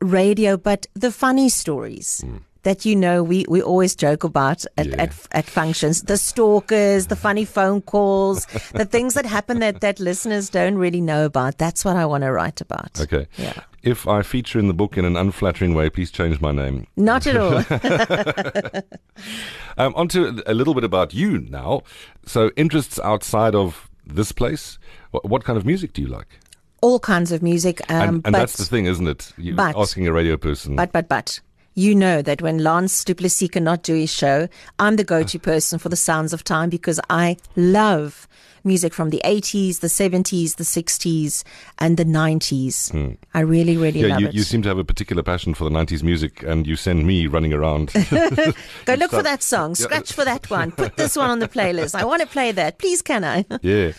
radio, 0.00 0.56
but 0.56 0.86
the 0.94 1.10
funny 1.10 1.48
stories. 1.48 2.24
That 2.64 2.84
you 2.84 2.96
know, 2.96 3.22
we, 3.22 3.44
we 3.48 3.62
always 3.62 3.94
joke 3.94 4.24
about 4.24 4.64
at, 4.76 4.86
Yeah. 4.86 4.96
at 5.02 5.14
at 5.32 5.44
functions, 5.46 6.02
the 6.02 6.16
stalkers, 6.16 7.06
the 7.06 7.16
funny 7.16 7.44
phone 7.44 7.80
calls, 7.82 8.46
the 8.74 8.84
things 8.84 9.14
that 9.14 9.24
happen 9.26 9.60
that, 9.60 9.80
that 9.80 10.00
listeners 10.00 10.50
don't 10.50 10.76
really 10.76 11.00
know 11.00 11.24
about. 11.24 11.58
That's 11.58 11.84
what 11.84 11.96
I 11.96 12.04
want 12.04 12.24
to 12.24 12.32
write 12.32 12.60
about. 12.60 13.00
Okay. 13.00 13.26
Yeah. 13.36 13.54
If 13.84 14.08
I 14.08 14.22
feature 14.22 14.58
in 14.58 14.66
the 14.66 14.74
book 14.74 14.98
in 14.98 15.04
an 15.04 15.16
unflattering 15.16 15.72
way, 15.72 15.88
please 15.88 16.10
change 16.10 16.40
my 16.40 16.50
name. 16.52 16.86
Not 16.96 17.26
at 17.26 17.36
all. 17.36 17.62
Um, 19.76 19.94
on 19.94 20.08
to 20.08 20.42
a 20.46 20.54
little 20.54 20.74
bit 20.74 20.82
about 20.82 21.14
you 21.14 21.38
now. 21.38 21.82
So, 22.26 22.50
interests 22.56 22.98
outside 22.98 23.54
of 23.54 23.88
this 24.04 24.32
place. 24.32 24.76
What, 25.12 25.24
what 25.24 25.44
kind 25.44 25.56
of 25.56 25.64
music 25.64 25.92
do 25.92 26.02
you 26.02 26.08
like? 26.08 26.40
all 26.80 27.00
kinds 27.00 27.32
of 27.32 27.42
music. 27.42 27.80
Um, 27.90 28.00
and 28.00 28.10
and 28.10 28.22
but, 28.22 28.38
that's 28.38 28.56
the 28.56 28.64
thing, 28.64 28.86
isn't 28.86 29.06
it? 29.08 29.32
You 29.36 29.54
but- 29.54 29.76
asking 29.76 30.06
a 30.06 30.12
radio 30.12 30.36
person. 30.36 30.76
But, 30.76 30.92
but, 30.92 31.08
but, 31.08 31.40
you 31.78 31.94
know 31.94 32.20
that 32.22 32.42
when 32.42 32.58
Lance 32.58 33.04
Duplessis 33.04 33.50
cannot 33.50 33.84
do 33.84 33.94
his 33.94 34.12
show, 34.12 34.48
I'm 34.80 34.96
the 34.96 35.04
go 35.04 35.22
to 35.22 35.38
ah. 35.38 35.40
person 35.40 35.78
for 35.78 35.88
the 35.88 35.96
sounds 35.96 36.32
of 36.32 36.42
time 36.42 36.70
because 36.70 36.98
I 37.08 37.36
love 37.54 38.26
music 38.64 38.92
from 38.92 39.10
the 39.10 39.22
80s, 39.24 39.78
the 39.78 39.86
70s, 39.86 40.56
the 40.56 40.64
60s, 40.64 41.44
and 41.78 41.96
the 41.96 42.04
90s. 42.04 42.90
Hmm. 42.90 43.14
I 43.32 43.40
really, 43.40 43.76
really 43.76 44.00
yeah, 44.00 44.08
love 44.08 44.20
you, 44.20 44.28
it. 44.28 44.34
you 44.34 44.42
seem 44.42 44.62
to 44.62 44.68
have 44.68 44.78
a 44.78 44.84
particular 44.84 45.22
passion 45.22 45.54
for 45.54 45.64
the 45.64 45.70
90s 45.70 46.02
music, 46.02 46.42
and 46.42 46.66
you 46.66 46.74
send 46.74 47.06
me 47.06 47.28
running 47.28 47.52
around. 47.52 47.92
Go 48.10 48.94
look 48.94 49.12
for 49.12 49.22
that 49.22 49.42
song, 49.42 49.76
scratch 49.76 50.12
for 50.12 50.24
that 50.24 50.50
one, 50.58 50.72
put 50.72 50.96
this 50.96 51.16
one 51.16 51.30
on 51.30 51.38
the 51.38 51.48
playlist. 51.48 51.94
I 51.94 52.04
want 52.04 52.22
to 52.22 52.28
play 52.28 52.50
that. 52.52 52.78
Please, 52.78 53.02
can 53.02 53.24
I? 53.24 53.44
yeah. 53.62 53.92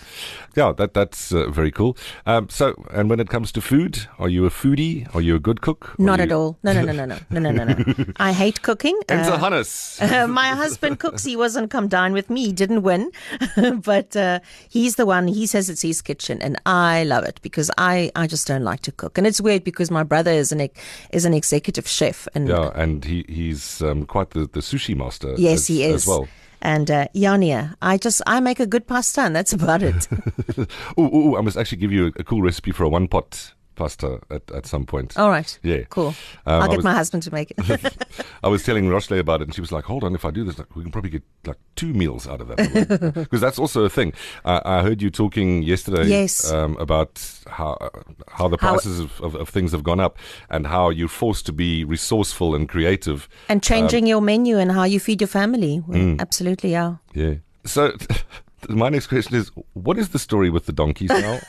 Yeah, 0.56 0.74
that 0.78 0.94
that's 0.94 1.32
uh, 1.32 1.50
very 1.50 1.72
cool. 1.72 1.96
Um, 2.26 2.50
so, 2.50 2.74
and 2.92 3.10
when 3.10 3.20
it 3.20 3.30
comes 3.30 3.52
to 3.54 3.62
food, 3.62 4.08
are 4.18 4.30
you 4.30 4.46
a 4.46 4.50
foodie? 4.50 5.08
Are 5.16 5.22
you 5.22 5.36
a 5.36 5.40
good 5.40 5.62
cook? 5.62 5.96
Not 6.00 6.20
you- 6.20 6.24
at 6.26 6.32
all. 6.32 6.58
No, 6.64 6.74
no, 6.74 6.82
no, 6.82 6.92
no, 6.92 7.06
no, 7.06 7.18
no, 7.30 7.40
no, 7.40 7.52
no, 7.52 7.64
no. 7.66 8.06
I 8.18 8.32
hate 8.34 8.62
cooking. 8.62 9.00
Enzo 9.08 9.32
Uh, 9.34 9.38
Hannes. 9.38 10.00
Uh, 10.10 10.28
my 10.28 10.48
husband 10.50 11.00
cooks. 11.00 11.24
He 11.24 11.36
wasn't 11.36 11.70
come 11.72 11.88
dine 11.88 12.14
with 12.14 12.30
me. 12.30 12.46
He 12.48 12.52
didn't 12.54 12.82
win, 12.82 13.12
but 13.84 14.16
uh, 14.16 14.40
he's 14.70 14.96
the 14.96 15.06
one. 15.06 15.28
He 15.28 15.46
says 15.46 15.70
it's 15.70 15.82
his 15.82 16.02
kitchen, 16.02 16.42
and 16.42 16.58
I 16.66 17.04
love 17.04 17.24
it 17.26 17.40
because 17.42 17.70
I, 17.78 18.12
I 18.16 18.28
just 18.28 18.48
don't 18.48 18.64
like 18.64 18.82
to 18.82 18.92
cook. 18.92 19.18
And 19.18 19.28
it's 19.28 19.40
weird 19.42 19.64
because 19.64 19.92
my 19.92 20.04
brother 20.04 20.32
is 20.32 20.52
an 20.52 20.68
is 21.12 21.26
an 21.26 21.34
executive 21.34 21.88
chef, 21.88 22.28
and 22.36 22.48
Yeah, 22.48 22.72
and 22.76 23.06
he 23.06 23.24
he's 23.30 23.82
um, 23.82 24.06
quite 24.06 24.32
the, 24.32 24.42
the 24.52 24.62
sushi 24.62 24.96
master. 24.96 25.34
yes, 25.38 25.60
as, 25.62 25.68
he 25.68 25.84
is. 25.84 26.04
as 26.04 26.08
well. 26.08 26.28
And 26.62 26.92
uh, 26.92 27.08
Yania, 27.16 27.76
I 27.82 27.98
just 27.98 28.22
I 28.28 28.40
make 28.40 28.60
a 28.60 28.66
good 28.66 28.86
pasta, 28.88 29.22
and 29.22 29.36
that's 29.36 29.54
about 29.54 29.82
it. 29.82 30.08
Ooh, 31.00 31.38
I 31.38 31.42
must 31.42 31.58
actually 31.58 31.78
give 31.78 31.92
you 31.92 32.08
a, 32.08 32.12
a 32.20 32.24
cool 32.24 32.42
recipe 32.42 32.72
for 32.72 32.84
a 32.84 32.90
one 32.90 33.08
pot 33.08 33.54
pasta 33.80 34.20
at, 34.30 34.44
at 34.52 34.66
some 34.66 34.86
point. 34.86 35.18
All 35.18 35.30
right. 35.30 35.60
Yeah. 35.64 35.84
Cool. 35.90 36.10
Um, 36.46 36.62
I'll 36.62 36.68
get 36.68 36.78
was- 36.78 36.84
my 36.92 36.94
husband 36.94 37.24
to 37.24 37.32
make 37.34 37.50
it. 37.52 37.58
I 38.44 38.48
was 38.50 38.64
telling 38.64 38.90
Rochley 38.90 39.20
about 39.20 39.42
it, 39.42 39.46
and 39.48 39.56
she 39.56 39.62
was 39.62 39.72
like, 39.72 39.86
"Hold 39.86 40.04
on, 40.04 40.14
if 40.16 40.24
I 40.26 40.32
do 40.32 40.44
this, 40.44 40.58
like, 40.60 40.76
we 40.76 40.84
can 40.84 40.92
probably 40.92 41.12
get 41.12 41.24
like 41.46 41.58
two 41.76 41.94
meals 41.94 42.28
out 42.28 42.42
of 42.42 42.48
that." 42.50 43.14
Because 43.16 43.42
that's 43.46 43.60
also 43.60 43.84
a 43.86 43.90
thing. 43.90 44.14
I 44.46 44.62
I 44.66 44.82
heard 44.84 45.02
you 45.02 45.10
talking 45.10 45.64
yesterday 45.64 46.06
Yes. 46.08 46.52
um, 46.52 46.76
about 46.80 47.12
how 47.48 47.78
how 48.38 48.48
the 48.50 48.58
How- 48.62 48.72
prices 48.74 49.00
of, 49.00 49.22
of, 49.22 49.36
of 49.36 49.50
things 49.50 49.72
have 49.72 49.84
gone 49.84 50.00
up, 50.06 50.18
and 50.50 50.68
how 50.68 50.90
you're 50.92 51.08
forced 51.24 51.46
to 51.46 51.54
be 51.54 51.84
resourceful 51.86 52.56
and 52.56 52.68
creative. 52.70 53.28
and 53.50 53.64
changing 53.64 54.08
your 54.08 54.22
menu 54.22 54.58
and 54.60 54.72
how 54.72 54.84
you 54.86 55.00
feed 55.00 55.22
your 55.22 55.28
family. 55.30 55.82
Well, 55.88 56.00
Mm. 56.00 56.20
Absolutely, 56.22 56.72
yeah. 56.72 56.96
Yeah. 57.14 57.36
So, 57.66 57.92
my 58.70 58.90
next 58.90 59.08
question 59.08 59.36
is, 59.36 59.52
what 59.74 59.98
is 59.98 60.10
the 60.10 60.20
story 60.20 60.50
with 60.50 60.66
the 60.66 60.72
donkeys 60.74 61.10
now? 61.10 61.40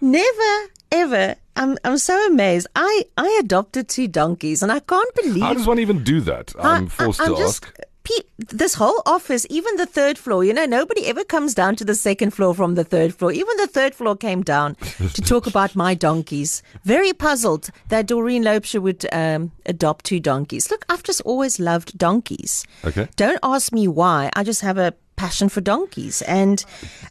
Never 0.00 0.68
ever. 0.92 1.36
I'm 1.56 1.76
I'm 1.84 1.98
so 1.98 2.26
amazed. 2.26 2.66
I 2.76 3.04
I 3.16 3.38
adopted 3.42 3.88
two 3.88 4.08
donkeys, 4.08 4.62
and 4.62 4.70
I 4.70 4.78
can't 4.80 5.14
believe 5.14 5.42
how 5.42 5.54
does 5.54 5.66
one 5.66 5.78
even 5.78 6.04
do 6.04 6.20
that? 6.22 6.54
I'm 6.58 6.84
I- 6.84 6.88
forced 6.88 7.20
I'm 7.20 7.34
to 7.34 7.36
just 7.36 7.64
ask. 7.64 7.80
Pete, 8.04 8.24
this 8.38 8.72
whole 8.72 9.02
office, 9.04 9.46
even 9.50 9.76
the 9.76 9.84
third 9.84 10.16
floor, 10.16 10.42
you 10.42 10.54
know, 10.54 10.64
nobody 10.64 11.04
ever 11.08 11.24
comes 11.24 11.52
down 11.52 11.76
to 11.76 11.84
the 11.84 11.94
second 11.94 12.30
floor 12.30 12.54
from 12.54 12.74
the 12.74 12.82
third 12.84 13.14
floor. 13.14 13.32
Even 13.32 13.54
the 13.58 13.66
third 13.66 13.94
floor 13.94 14.16
came 14.16 14.42
down 14.42 14.76
to 15.12 15.20
talk 15.20 15.46
about 15.52 15.76
my 15.76 15.92
donkeys. 15.92 16.62
Very 16.84 17.12
puzzled 17.12 17.68
that 17.88 18.06
Doreen 18.06 18.44
Loubser 18.44 18.80
would 18.80 19.04
um, 19.12 19.52
adopt 19.66 20.06
two 20.06 20.20
donkeys. 20.20 20.70
Look, 20.70 20.86
I've 20.88 21.02
just 21.02 21.20
always 21.26 21.60
loved 21.60 21.98
donkeys. 21.98 22.64
Okay. 22.82 23.08
Don't 23.16 23.40
ask 23.42 23.72
me 23.74 23.86
why. 23.86 24.30
I 24.34 24.42
just 24.42 24.62
have 24.62 24.78
a 24.78 24.94
passion 25.18 25.50
for 25.50 25.60
donkeys. 25.60 26.22
And 26.22 26.64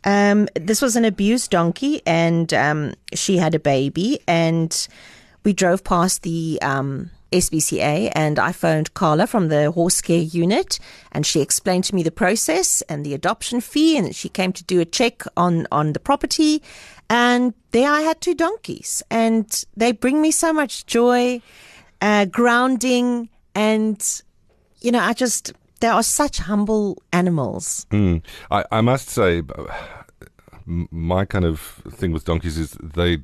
um, 0.03 0.47
this 0.55 0.81
was 0.81 0.95
an 0.95 1.05
abused 1.05 1.51
donkey, 1.51 2.01
and 2.07 2.51
um, 2.53 2.93
she 3.13 3.37
had 3.37 3.53
a 3.53 3.59
baby. 3.59 4.19
And 4.27 4.87
we 5.43 5.53
drove 5.53 5.83
past 5.83 6.23
the 6.23 6.57
um, 6.63 7.11
SPCA, 7.31 8.11
and 8.15 8.39
I 8.39 8.51
phoned 8.51 8.93
Carla 8.93 9.27
from 9.27 9.49
the 9.49 9.71
horse 9.71 10.01
care 10.01 10.17
unit, 10.17 10.79
and 11.11 11.25
she 11.25 11.41
explained 11.41 11.83
to 11.85 11.95
me 11.95 12.03
the 12.03 12.11
process 12.11 12.81
and 12.83 13.05
the 13.05 13.13
adoption 13.13 13.61
fee, 13.61 13.97
and 13.97 14.15
she 14.15 14.29
came 14.29 14.53
to 14.53 14.63
do 14.63 14.79
a 14.79 14.85
check 14.85 15.23
on 15.35 15.67
on 15.71 15.93
the 15.93 15.99
property. 15.99 16.63
And 17.09 17.53
there 17.71 17.89
I 17.89 18.01
had 18.01 18.19
two 18.19 18.35
donkeys, 18.35 19.03
and 19.11 19.65
they 19.75 19.91
bring 19.91 20.21
me 20.21 20.31
so 20.31 20.51
much 20.51 20.85
joy, 20.85 21.41
uh, 22.01 22.25
grounding, 22.25 23.29
and 23.53 24.21
you 24.81 24.91
know, 24.91 24.99
I 24.99 25.13
just 25.13 25.53
they 25.79 25.87
are 25.87 26.03
such 26.03 26.39
humble 26.39 27.01
animals. 27.13 27.85
Mm. 27.91 28.21
I, 28.51 28.63
I 28.71 28.81
must 28.81 29.09
say, 29.09 29.41
my 30.65 31.25
kind 31.25 31.45
of 31.45 31.59
thing 31.89 32.11
with 32.11 32.25
donkeys 32.25 32.57
is 32.57 32.71
they 32.81 33.19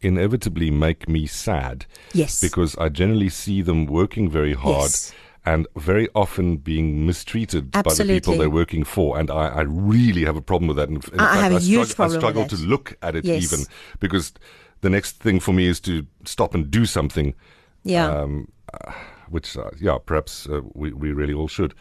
inevitably 0.00 0.70
make 0.70 1.08
me 1.08 1.26
sad. 1.26 1.86
Yes. 2.12 2.40
Because 2.40 2.76
I 2.76 2.88
generally 2.88 3.28
see 3.30 3.62
them 3.62 3.86
working 3.86 4.28
very 4.30 4.54
hard. 4.54 4.82
Yes. 4.90 5.12
And 5.48 5.68
very 5.76 6.08
often 6.12 6.56
being 6.56 7.06
mistreated 7.06 7.70
by 7.70 7.82
the 7.82 8.04
people 8.04 8.36
they're 8.36 8.50
working 8.50 8.82
for, 8.82 9.16
and 9.16 9.30
I, 9.30 9.46
I 9.46 9.60
really 9.60 10.24
have 10.24 10.36
a 10.36 10.42
problem 10.42 10.66
with 10.66 10.76
that. 10.76 10.88
In, 10.88 10.96
in 11.12 11.20
I 11.20 11.36
have 11.36 11.52
a 11.52 11.60
huge 11.60 11.90
strugg- 11.90 11.94
problem 11.94 12.16
I 12.16 12.20
struggle 12.20 12.46
to 12.48 12.56
look 12.56 12.98
at 13.00 13.14
it 13.14 13.24
Yes. 13.24 13.44
even 13.44 13.64
because 14.00 14.32
the 14.80 14.90
next 14.90 15.20
thing 15.20 15.38
for 15.38 15.52
me 15.52 15.68
is 15.68 15.78
to 15.82 16.04
stop 16.24 16.52
and 16.52 16.68
do 16.68 16.84
something 16.84 17.32
Yeah. 17.84 18.10
um, 18.10 18.48
uh, 18.74 18.90
which 19.30 19.56
uh, 19.56 19.70
yeah, 19.80 19.98
perhaps 20.06 20.48
uh, 20.48 20.60
we 20.74 20.92
we 20.92 21.12
really 21.12 21.34
all 21.34 21.48
should. 21.48 21.74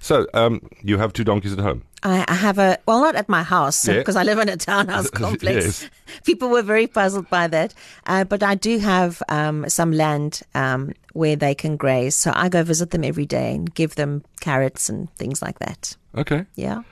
So 0.00 0.26
um, 0.34 0.60
you 0.82 0.98
have 0.98 1.12
two 1.12 1.24
donkeys 1.24 1.52
at 1.52 1.58
home. 1.58 1.82
I, 2.04 2.24
I 2.28 2.34
have 2.34 2.58
a 2.58 2.78
well, 2.86 3.00
not 3.00 3.14
at 3.16 3.28
my 3.28 3.42
house 3.44 3.86
Yeah. 3.88 3.98
because 3.98 4.16
I 4.16 4.22
live 4.24 4.38
in 4.38 4.48
a 4.48 4.56
townhouse 4.56 5.10
complex. 5.22 5.82
Yes. 5.82 5.90
People 6.24 6.48
were 6.50 6.62
very 6.62 6.86
puzzled 6.86 7.28
by 7.30 7.46
that, 7.48 7.74
uh, 8.06 8.24
but 8.24 8.42
I 8.42 8.54
do 8.56 8.78
have 8.78 9.22
um, 9.28 9.68
some 9.68 9.92
land 9.92 10.40
um, 10.54 10.92
where 11.14 11.36
they 11.36 11.54
can 11.54 11.76
graze, 11.76 12.16
so 12.16 12.32
I 12.34 12.48
go 12.48 12.62
visit 12.64 12.90
them 12.90 13.04
every 13.04 13.26
day 13.26 13.54
and 13.54 13.72
give 13.74 13.94
them 13.94 14.22
carrots 14.40 14.88
and 14.88 15.08
things 15.16 15.42
like 15.42 15.58
that. 15.58 15.96
Okay, 16.14 16.44
Yeah. 16.56 16.82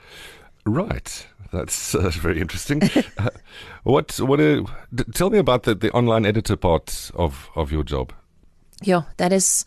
right. 0.65 1.27
That's 1.53 1.95
uh, 1.95 2.09
very 2.21 2.39
interesting. 2.39 2.81
uh, 3.17 3.29
what 3.83 4.17
what? 4.21 4.39
Uh, 4.39 4.63
d- 4.95 5.03
tell 5.13 5.29
me 5.29 5.37
about 5.37 5.63
the, 5.63 5.75
the 5.75 5.91
online 5.91 6.25
editor 6.25 6.55
part 6.55 7.11
of 7.13 7.49
of 7.55 7.71
your 7.73 7.83
job. 7.83 8.13
Yeah, 8.81 9.01
that 9.17 9.33
is 9.33 9.65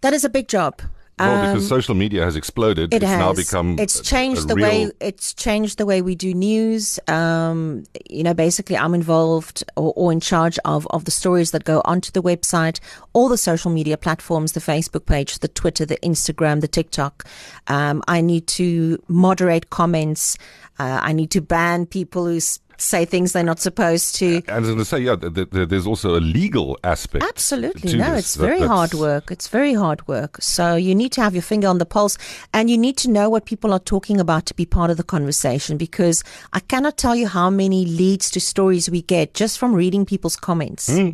that 0.00 0.12
is 0.14 0.24
a 0.24 0.28
big 0.28 0.48
job. 0.48 0.80
Well, 1.20 1.46
because 1.52 1.66
social 1.66 1.96
media 1.96 2.22
has 2.24 2.36
exploded, 2.36 2.94
Um, 2.94 2.96
It 2.96 3.02
it's 3.02 3.10
has. 3.10 3.18
now 3.18 3.32
become 3.32 3.76
It's 3.80 4.00
changed 4.00 4.44
a 4.44 4.46
the 4.46 4.54
real, 4.54 4.66
way 4.68 4.90
it's 5.00 5.34
changed 5.34 5.76
the 5.76 5.84
way 5.84 6.00
we 6.00 6.14
do 6.14 6.32
news. 6.32 7.00
Um, 7.08 7.82
you 8.08 8.22
know, 8.22 8.34
basically, 8.34 8.76
I'm 8.76 8.94
involved 8.94 9.64
or, 9.74 9.92
or 9.96 10.12
in 10.12 10.20
charge 10.20 10.60
of 10.64 10.86
of 10.90 11.06
the 11.06 11.10
stories 11.10 11.50
that 11.50 11.64
go 11.64 11.82
onto 11.84 12.12
the 12.12 12.22
website, 12.22 12.78
all 13.14 13.28
the 13.28 13.36
social 13.36 13.72
media 13.72 13.96
platforms, 13.96 14.52
the 14.52 14.60
Facebook 14.60 15.06
page, 15.06 15.40
the 15.40 15.48
Twitter, 15.48 15.84
the 15.84 15.98
Instagram, 16.04 16.60
the 16.60 16.68
TikTok. 16.68 17.24
Um, 17.66 18.00
I 18.06 18.20
need 18.20 18.46
to 18.58 19.02
moderate 19.08 19.70
comments. 19.70 20.38
Uh, 20.78 21.00
I 21.02 21.12
need 21.12 21.30
to 21.32 21.40
ban 21.40 21.86
people 21.86 22.26
who 22.26 22.36
s- 22.36 22.60
say 22.80 23.04
things 23.04 23.32
they're 23.32 23.42
not 23.42 23.58
supposed 23.60 24.14
to. 24.14 24.36
And 24.36 24.50
I 24.50 24.58
was 24.60 24.68
going 24.68 24.78
to 24.78 24.84
say, 24.84 25.00
yeah, 25.00 25.16
th- 25.16 25.50
th- 25.50 25.68
there's 25.68 25.86
also 25.86 26.16
a 26.16 26.20
legal 26.20 26.78
aspect. 26.84 27.24
Absolutely. 27.24 27.98
No, 27.98 28.12
this. 28.14 28.20
it's 28.20 28.34
That- 28.34 28.46
very 28.46 28.60
that's- 28.60 28.70
hard 28.76 28.94
work. 28.94 29.30
It's 29.32 29.48
very 29.48 29.74
hard 29.74 30.06
work. 30.06 30.38
So 30.40 30.76
you 30.76 30.94
need 30.94 31.10
to 31.12 31.20
have 31.20 31.34
your 31.34 31.42
finger 31.42 31.66
on 31.68 31.78
the 31.78 31.86
pulse 31.86 32.16
and 32.54 32.70
you 32.70 32.78
need 32.78 32.96
to 32.98 33.10
know 33.10 33.28
what 33.28 33.46
people 33.46 33.72
are 33.72 33.80
talking 33.80 34.20
about 34.20 34.46
to 34.46 34.54
be 34.54 34.64
part 34.64 34.90
of 34.90 34.96
the 34.96 35.02
conversation 35.02 35.76
because 35.76 36.22
I 36.52 36.60
cannot 36.60 36.96
tell 36.96 37.16
you 37.16 37.26
how 37.26 37.50
many 37.50 37.84
leads 37.84 38.30
to 38.30 38.40
stories 38.40 38.88
we 38.88 39.02
get 39.02 39.34
just 39.34 39.58
from 39.58 39.74
reading 39.74 40.06
people's 40.06 40.36
comments. 40.36 40.88
Hmm. 40.88 41.10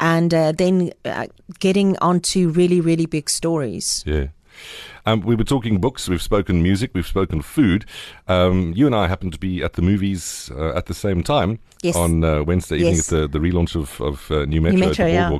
And 0.00 0.32
uh, 0.34 0.52
then 0.52 0.92
uh, 1.04 1.26
getting 1.58 1.96
onto 1.98 2.48
really, 2.50 2.80
really 2.80 3.06
big 3.06 3.28
stories. 3.30 4.02
Yeah. 4.06 4.26
Um, 5.06 5.20
we 5.20 5.36
were 5.36 5.44
talking 5.44 5.78
books, 5.80 6.08
we've 6.08 6.20
spoken 6.20 6.62
music, 6.62 6.90
we've 6.92 7.06
spoken 7.06 7.40
food. 7.40 7.84
Um, 8.26 8.72
you 8.74 8.86
and 8.86 8.94
I 8.94 9.06
happened 9.06 9.32
to 9.34 9.38
be 9.38 9.62
at 9.62 9.74
the 9.74 9.82
movies 9.82 10.50
uh, 10.54 10.74
at 10.76 10.86
the 10.86 10.94
same 10.94 11.22
time 11.22 11.60
Yes. 11.82 11.94
on 11.94 12.24
uh, 12.24 12.42
Wednesday 12.42 12.76
evening 12.76 12.94
Yes. 12.96 13.12
at 13.12 13.32
the, 13.32 13.38
the 13.38 13.38
relaunch 13.38 13.76
of, 13.76 14.00
of 14.00 14.28
uh, 14.32 14.44
Nu 14.46 14.60
Metro, 14.60 14.78
Nu 14.80 14.86
Metro, 14.86 15.04
at 15.04 15.08
the 15.08 15.12
yeah. 15.12 15.38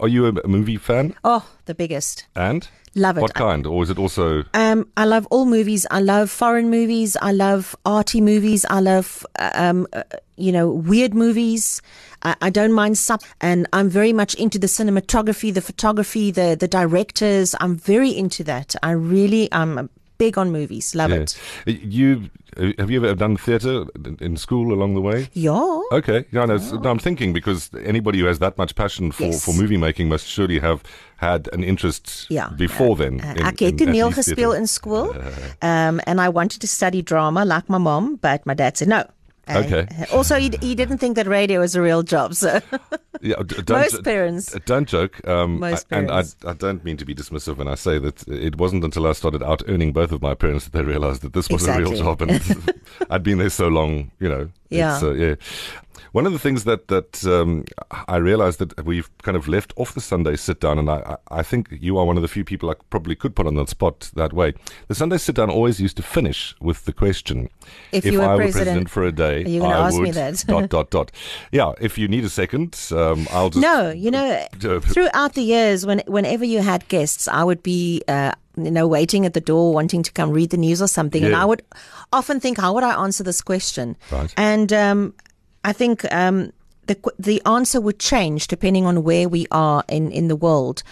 Are 0.00 0.08
you 0.08 0.26
a, 0.26 0.32
a 0.44 0.48
movie 0.48 0.76
fan? 0.78 1.14
Oh, 1.22 1.46
the 1.66 1.74
biggest. 1.74 2.26
And? 2.34 2.68
Love 2.96 3.18
it. 3.18 3.22
What 3.22 3.34
kind? 3.34 3.66
Or 3.66 3.82
is 3.82 3.90
it 3.90 3.98
also. 3.98 4.44
Um, 4.54 4.88
I 4.96 5.04
love 5.04 5.26
all 5.30 5.46
movies. 5.46 5.86
I 5.90 6.00
love 6.00 6.30
foreign 6.30 6.70
movies. 6.70 7.16
I 7.20 7.32
love 7.32 7.74
arty 7.84 8.20
movies. 8.20 8.64
I 8.70 8.80
love, 8.80 9.26
um, 9.38 9.86
uh, 9.92 10.04
you 10.36 10.52
know, 10.52 10.70
weird 10.70 11.12
movies. 11.12 11.82
I, 12.22 12.36
I 12.40 12.50
don't 12.50 12.72
mind 12.72 12.96
sub, 12.96 13.22
and 13.40 13.66
I'm 13.72 13.88
very 13.88 14.12
much 14.12 14.34
into 14.34 14.58
the 14.58 14.68
cinematography, 14.68 15.52
the 15.52 15.60
photography, 15.60 16.30
the 16.30 16.56
the 16.58 16.68
directors. 16.68 17.54
I'm 17.60 17.76
very 17.76 18.10
into 18.10 18.44
that. 18.44 18.76
I 18.82 18.92
really, 18.92 19.48
I'm 19.50 19.90
big 20.18 20.38
on 20.38 20.50
movies. 20.52 20.94
Love 20.94 21.10
yeah. 21.10 21.22
it. 21.22 21.36
You 21.66 22.30
Have 22.78 22.88
you 22.88 23.04
ever 23.04 23.16
done 23.16 23.36
theatre 23.36 23.84
in- 24.20 24.36
school 24.36 24.72
along 24.72 24.94
the 24.94 25.00
way? 25.00 25.26
Yeah. 25.32 25.80
Okay, 25.90 26.24
yeah, 26.30 26.46
no, 26.46 26.56
no, 26.56 26.88
I'm 26.90 27.00
thinking 27.00 27.32
because 27.32 27.68
anybody 27.84 28.20
who 28.20 28.26
has 28.26 28.38
that 28.38 28.56
much 28.56 28.74
passion 28.76 29.10
for, 29.12 29.24
Yes. 29.26 29.44
for 29.44 29.52
movie 29.54 29.76
making 29.76 30.08
must 30.08 30.26
surely 30.26 30.60
have 30.60 30.78
had 31.16 31.48
an 31.52 31.64
interest 31.64 32.26
Ja. 32.30 32.50
before 32.56 32.94
then. 32.96 33.20
Uh, 33.20 33.34
in- 33.36 33.46
ek 33.46 33.58
het 33.58 33.80
in 33.80 33.86
toneel 33.86 34.10
gespeel 34.12 34.52
in 34.54 34.66
school. 34.68 35.14
Um, 35.62 36.00
and 36.06 36.20
I 36.20 36.28
wanted 36.28 36.60
to 36.60 36.66
study 36.68 37.02
drama 37.02 37.44
like 37.44 37.68
my 37.68 37.78
mom, 37.78 38.18
but 38.20 38.44
my 38.46 38.54
dad 38.54 38.76
said 38.76 38.88
no. 38.88 39.02
Uh, 39.48 39.58
Okay. 39.64 39.86
Also, 40.12 40.36
he, 40.38 40.50
he 40.60 40.74
didn't 40.74 40.98
think 40.98 41.16
that 41.16 41.26
radio 41.26 41.60
was 41.60 41.74
a 41.76 41.82
real 41.82 42.02
job. 42.02 42.34
So 42.34 42.60
Yeah, 43.20 43.36
don't, 43.46 43.70
most 43.70 44.02
parents. 44.04 44.52
Don't 44.66 44.88
joke. 44.88 45.26
Um, 45.26 45.60
Most 45.60 45.86
I- 45.90 45.96
and 45.98 46.10
I. 46.10 46.24
I 46.46 46.52
don't 46.54 46.84
mean 46.84 46.96
to 46.98 47.04
be 47.04 47.14
dismissive 47.14 47.56
when 47.56 47.68
I 47.68 47.74
say 47.74 47.98
that 47.98 48.26
it 48.28 48.56
wasn't 48.56 48.84
until 48.84 49.06
I 49.06 49.12
started 49.12 49.42
out 49.42 49.62
earning 49.68 49.92
both 49.92 50.12
of 50.12 50.20
my 50.20 50.34
parents 50.34 50.64
that 50.64 50.72
they 50.72 50.82
realized 50.84 51.22
that 51.22 51.32
this 51.32 51.48
was 51.48 51.66
a 51.66 51.78
real 51.78 51.94
job, 51.94 52.20
and 52.22 52.30
I'd 53.10 53.22
been 53.22 53.38
there 53.38 53.50
so 53.50 53.68
long. 53.68 54.10
You 54.20 54.28
know. 54.28 54.48
Yeah. 54.68 54.98
Uh, 55.02 55.12
yeah. 55.12 55.34
One 56.12 56.26
of 56.26 56.32
the 56.32 56.38
things 56.38 56.62
that 56.64 56.88
that 56.88 57.24
um, 57.26 57.64
I 58.08 58.16
realized 58.18 58.58
that 58.60 58.84
we've 58.84 59.08
kind 59.22 59.36
of 59.36 59.48
left 59.48 59.72
off 59.76 59.94
the 59.94 60.00
Sunday 60.00 60.36
sit 60.36 60.60
down, 60.60 60.78
and 60.78 60.88
I, 60.88 61.16
I 61.30 61.42
think 61.42 61.68
you 61.70 61.98
are 61.98 62.04
one 62.06 62.16
of 62.16 62.22
the 62.22 62.28
few 62.28 62.44
people 62.44 62.70
I 62.70 62.74
probably 62.90 63.16
could 63.16 63.34
put 63.34 63.46
on 63.48 63.54
the 63.56 63.66
spot 63.66 64.10
that 64.14 64.32
way. 64.32 64.52
The 64.88 64.94
Sunday 64.94 65.18
sit 65.18 65.34
down 65.34 65.50
always 65.50 65.80
used 65.80 65.96
to 65.96 66.02
finish 66.04 66.54
with 66.60 66.84
the 66.84 66.92
question: 66.92 67.48
If 67.90 68.04
you 68.04 68.18
were 68.18 68.26
I 68.26 68.34
were 68.34 68.42
president- 68.42 68.64
president 68.64 68.90
for 68.90 69.02
a 69.04 69.12
day, 69.12 69.33
Are 69.42 69.48
you 69.48 69.60
gonna 69.60 69.78
I 69.78 69.86
ask 69.86 70.00
me 70.00 70.10
that? 70.10 70.44
dot 70.48 70.68
dot 70.68 70.90
dot. 70.90 71.10
Yeah, 71.52 71.72
if 71.80 71.98
you 71.98 72.08
need 72.08 72.24
a 72.24 72.28
second, 72.28 72.78
um, 72.92 73.26
I'll 73.30 73.50
just 73.50 73.62
No, 73.62 73.90
you 73.90 74.10
know, 74.10 74.46
throughout 74.60 75.34
the 75.34 75.42
years, 75.42 75.86
when 75.86 76.02
whenever 76.06 76.44
you 76.44 76.60
had 76.60 76.86
guests, 76.88 77.28
I 77.28 77.44
would 77.44 77.62
be, 77.62 78.02
uh, 78.08 78.32
you 78.56 78.70
know, 78.70 78.86
waiting 78.86 79.26
at 79.26 79.34
the 79.34 79.40
door, 79.40 79.72
wanting 79.72 80.02
to 80.02 80.12
come 80.12 80.30
read 80.30 80.50
the 80.50 80.56
news 80.56 80.80
or 80.80 80.88
something, 80.88 81.24
and 81.24 81.34
I 81.34 81.44
would 81.44 81.62
often 82.12 82.40
think, 82.40 82.58
how 82.58 82.72
would 82.74 82.84
I 82.84 83.02
answer 83.02 83.24
this 83.24 83.40
question? 83.42 83.96
Right. 84.10 84.32
And 84.36 84.72
um, 84.72 85.14
I 85.64 85.72
think 85.72 86.04
um, 86.12 86.52
the 86.86 86.96
the 87.18 87.42
answer 87.46 87.80
would 87.80 87.98
change 87.98 88.46
depending 88.48 88.86
on 88.86 89.02
where 89.02 89.28
we 89.28 89.46
are 89.50 89.84
in 89.88 90.10
in 90.12 90.28
the 90.28 90.36
world. 90.36 90.82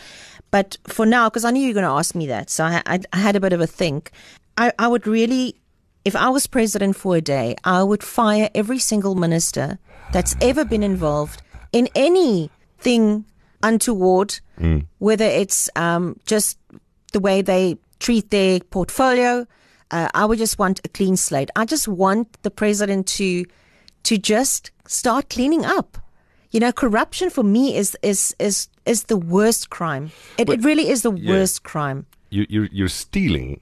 But 0.51 0.77
for 0.87 1.07
now, 1.07 1.31
because 1.31 1.47
I 1.47 1.51
knew 1.51 1.63
you 1.63 1.69
were 1.69 1.81
going 1.81 1.87
to 1.87 1.99
ask 1.99 2.15
me 2.15 2.27
that, 2.27 2.51
so 2.51 2.65
I, 2.65 2.83
I, 2.85 3.01
I 3.15 3.17
had 3.17 3.37
a 3.37 3.41
bit 3.41 3.55
of 3.55 3.61
a 3.63 3.67
think. 3.67 4.11
I, 4.59 4.71
I 4.79 4.87
would 4.87 5.07
really, 5.07 5.57
if 6.05 6.17
I 6.17 6.29
was 6.29 6.47
president 6.47 6.97
for 6.97 7.17
a 7.17 7.21
day, 7.21 7.57
I 7.65 7.83
would 7.83 8.03
fire 8.03 8.51
every 8.55 8.79
single 8.79 9.15
minister 9.15 9.79
that's 10.13 10.37
ever 10.41 10.65
been 10.65 10.83
involved 10.83 11.43
in 11.73 11.89
anything 11.95 13.25
untoward, 13.63 14.41
whether 14.99 15.25
it's 15.25 15.71
um, 15.77 16.19
just 16.27 16.59
the 17.13 17.21
way 17.21 17.43
they 17.43 17.79
treat 18.01 18.31
their 18.31 18.61
portfolio. 18.61 19.47
Uh, 19.91 20.09
I 20.15 20.25
would 20.25 20.39
just 20.39 20.59
want 20.59 20.81
a 20.85 20.89
clean 20.89 21.17
slate. 21.17 21.51
I 21.55 21.65
just 21.65 21.87
want 21.87 22.43
the 22.43 22.51
president 22.51 23.07
to 23.19 23.45
to 24.05 24.19
just 24.19 24.73
start 24.87 25.29
cleaning 25.29 25.65
up. 25.65 25.99
You 26.51 26.61
know, 26.61 26.73
corruption 26.73 27.31
for 27.31 27.45
me 27.45 27.77
is 27.77 27.97
is 28.03 28.35
is 28.39 28.69
is 28.87 29.05
the 29.05 29.17
worst 29.17 29.71
crime. 29.71 30.11
It, 30.39 30.49
it 30.49 30.65
really 30.65 30.89
is 30.89 31.03
the 31.03 31.13
yeah. 31.13 31.31
worst 31.31 31.63
crime. 31.63 32.07
you, 32.31 32.47
you're, 32.49 32.69
you're 32.73 32.89
stealing 32.89 33.61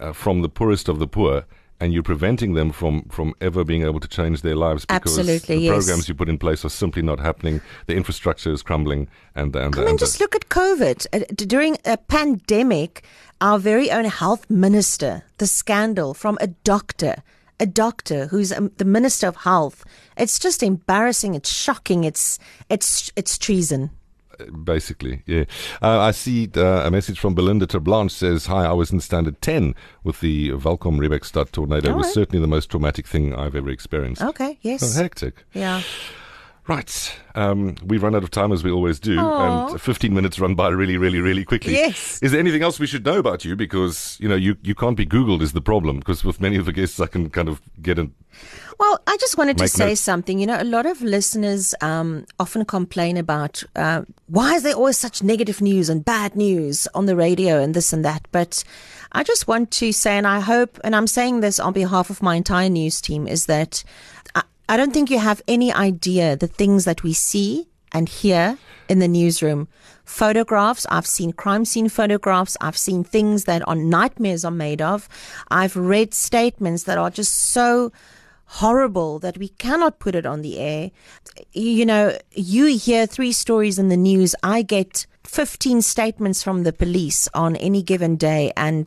uh, 0.00 0.12
from 0.12 0.42
the 0.42 0.48
poorest 0.48 0.88
of 0.88 0.98
the 0.98 1.06
poor 1.06 1.44
and 1.80 1.92
you're 1.92 2.02
preventing 2.02 2.54
them 2.54 2.72
from, 2.72 3.02
from 3.04 3.34
ever 3.40 3.64
being 3.64 3.82
able 3.82 4.00
to 4.00 4.08
change 4.08 4.42
their 4.42 4.56
lives 4.56 4.84
because 4.84 5.18
Absolutely, 5.18 5.56
the 5.56 5.62
yes. 5.62 5.74
programs 5.74 6.08
you 6.08 6.14
put 6.14 6.28
in 6.28 6.38
place 6.38 6.64
are 6.64 6.70
simply 6.70 7.02
not 7.02 7.20
happening. 7.20 7.60
The 7.86 7.94
infrastructure 7.94 8.52
is 8.52 8.62
crumbling, 8.62 9.08
and 9.34 9.54
and, 9.54 9.74
I 9.74 9.78
mean, 9.80 9.88
and 9.88 9.98
just 9.98 10.20
look 10.20 10.34
at 10.34 10.48
COVID. 10.48 11.06
Uh, 11.12 11.24
During 11.34 11.78
a 11.84 11.96
pandemic, 11.96 13.04
our 13.40 13.58
very 13.58 13.90
own 13.90 14.06
health 14.06 14.48
minister, 14.50 15.22
the 15.38 15.46
scandal 15.46 16.14
from 16.14 16.38
a 16.40 16.48
doctor, 16.48 17.22
a 17.60 17.66
doctor 17.66 18.26
who's 18.26 18.52
um, 18.52 18.70
the 18.76 18.84
minister 18.84 19.28
of 19.28 19.36
health. 19.36 19.84
It's 20.16 20.38
just 20.38 20.62
embarrassing. 20.62 21.34
It's 21.34 21.52
shocking. 21.52 22.04
It's 22.04 22.38
it's 22.68 23.12
it's 23.16 23.38
treason. 23.38 23.90
Basically, 24.64 25.22
yeah. 25.26 25.44
Uh, 25.82 26.00
I 26.00 26.12
see 26.12 26.48
uh, 26.56 26.86
a 26.86 26.90
message 26.90 27.18
from 27.18 27.34
Belinda 27.34 27.66
Terblanche 27.66 28.10
says, 28.12 28.46
"Hi, 28.46 28.64
I 28.64 28.72
was 28.72 28.90
in 28.92 29.00
standard 29.00 29.40
ten 29.42 29.74
with 30.04 30.20
the 30.20 30.52
Welkom 30.52 30.98
Riebeekstad 30.98 31.50
tornado. 31.50 31.90
It 31.90 31.96
was 31.96 32.04
Alright. 32.04 32.14
certainly 32.14 32.40
the 32.40 32.48
most 32.48 32.70
traumatic 32.70 33.06
thing 33.06 33.34
I've 33.34 33.54
ever 33.54 33.70
experienced. 33.70 34.22
Okay. 34.22 34.58
Yes. 34.62 34.80
So 34.80 35.02
hectic." 35.02 35.44
Yeah. 35.52 35.82
Right. 36.68 37.18
Um, 37.34 37.76
we've 37.82 38.02
run 38.02 38.14
out 38.14 38.22
of 38.22 38.30
time 38.30 38.52
as 38.52 38.62
we 38.62 38.70
always 38.70 39.00
do, 39.00 39.18
Aw. 39.18 39.70
and 39.70 39.80
15 39.80 40.12
minutes 40.12 40.38
run 40.38 40.54
by 40.54 40.68
really, 40.68 40.98
really, 40.98 41.18
really 41.18 41.42
quickly. 41.42 41.72
Yes. 41.72 42.22
Is 42.22 42.32
there 42.32 42.40
anything 42.40 42.62
else 42.62 42.78
we 42.78 42.86
should 42.86 43.06
know 43.06 43.18
about 43.18 43.42
you? 43.42 43.56
Because, 43.56 44.18
you 44.20 44.28
know, 44.28 44.34
you, 44.34 44.54
you 44.62 44.74
can't 44.74 44.96
be 44.96 45.06
Googled 45.06 45.40
is 45.40 45.52
the 45.54 45.62
problem, 45.62 45.98
because 45.98 46.24
with 46.24 46.42
many 46.42 46.56
of 46.56 46.66
the 46.66 46.72
guests, 46.72 47.00
I 47.00 47.06
can 47.06 47.30
kind 47.30 47.48
of 47.48 47.62
get 47.80 47.98
in. 47.98 48.12
Well, 48.78 49.00
I 49.06 49.16
just 49.16 49.38
wanted 49.38 49.56
to 49.58 49.66
say 49.66 49.88
notes. 49.88 50.02
something. 50.02 50.38
You 50.38 50.46
know, 50.46 50.60
a 50.60 50.64
lot 50.64 50.84
of 50.84 51.00
listeners 51.00 51.74
um, 51.80 52.26
often 52.38 52.66
complain 52.66 53.16
about 53.16 53.62
uh, 53.74 54.02
why 54.26 54.54
is 54.54 54.62
there 54.62 54.74
always 54.74 54.98
such 54.98 55.22
negative 55.22 55.62
news 55.62 55.88
and 55.88 56.04
bad 56.04 56.36
news 56.36 56.86
on 56.94 57.06
the 57.06 57.16
radio 57.16 57.60
and 57.62 57.72
this 57.72 57.94
and 57.94 58.04
that. 58.04 58.28
But 58.30 58.62
I 59.12 59.24
just 59.24 59.48
want 59.48 59.70
to 59.72 59.90
say, 59.90 60.18
and 60.18 60.26
I 60.26 60.40
hope, 60.40 60.78
and 60.84 60.94
I'm 60.94 61.06
saying 61.06 61.40
this 61.40 61.58
on 61.58 61.72
behalf 61.72 62.10
of 62.10 62.22
my 62.22 62.36
entire 62.36 62.68
news 62.68 63.00
team, 63.00 63.26
is 63.26 63.46
that 63.46 63.82
I, 64.68 64.76
don't 64.76 64.92
think 64.92 65.10
you 65.10 65.18
have 65.18 65.42
any 65.48 65.72
idea 65.72 66.36
the 66.36 66.46
things 66.46 66.84
that 66.84 67.02
we 67.02 67.12
see 67.12 67.68
and 67.92 68.08
hear 68.08 68.58
in 68.88 68.98
the 68.98 69.08
newsroom. 69.08 69.68
Photographs, 70.04 70.86
I've 70.90 71.06
seen 71.06 71.32
crime 71.32 71.64
scene 71.64 71.88
photographs, 71.88 72.56
I've 72.60 72.78
seen 72.78 73.04
things 73.04 73.44
that 73.44 73.66
are 73.66 73.74
nightmares 73.74 74.44
are 74.44 74.50
made 74.50 74.80
of. 74.80 75.08
I've 75.50 75.76
read 75.76 76.14
statements 76.14 76.84
that 76.84 76.98
are 76.98 77.10
just 77.10 77.32
so 77.32 77.92
horrible 78.46 79.18
that 79.18 79.36
we 79.36 79.48
cannot 79.48 79.98
put 79.98 80.14
it 80.14 80.24
on 80.24 80.40
the 80.40 80.58
air. 80.58 80.90
You 81.52 81.84
know, 81.84 82.16
you 82.32 82.66
hear 82.66 83.06
three 83.06 83.32
stories 83.32 83.78
in 83.78 83.88
the 83.88 83.96
news, 83.96 84.34
I 84.42 84.62
get 84.62 85.06
15 85.24 85.82
statements 85.82 86.42
from 86.42 86.62
the 86.62 86.72
police 86.72 87.28
on 87.34 87.56
any 87.56 87.82
given 87.82 88.16
day 88.16 88.50
and 88.56 88.86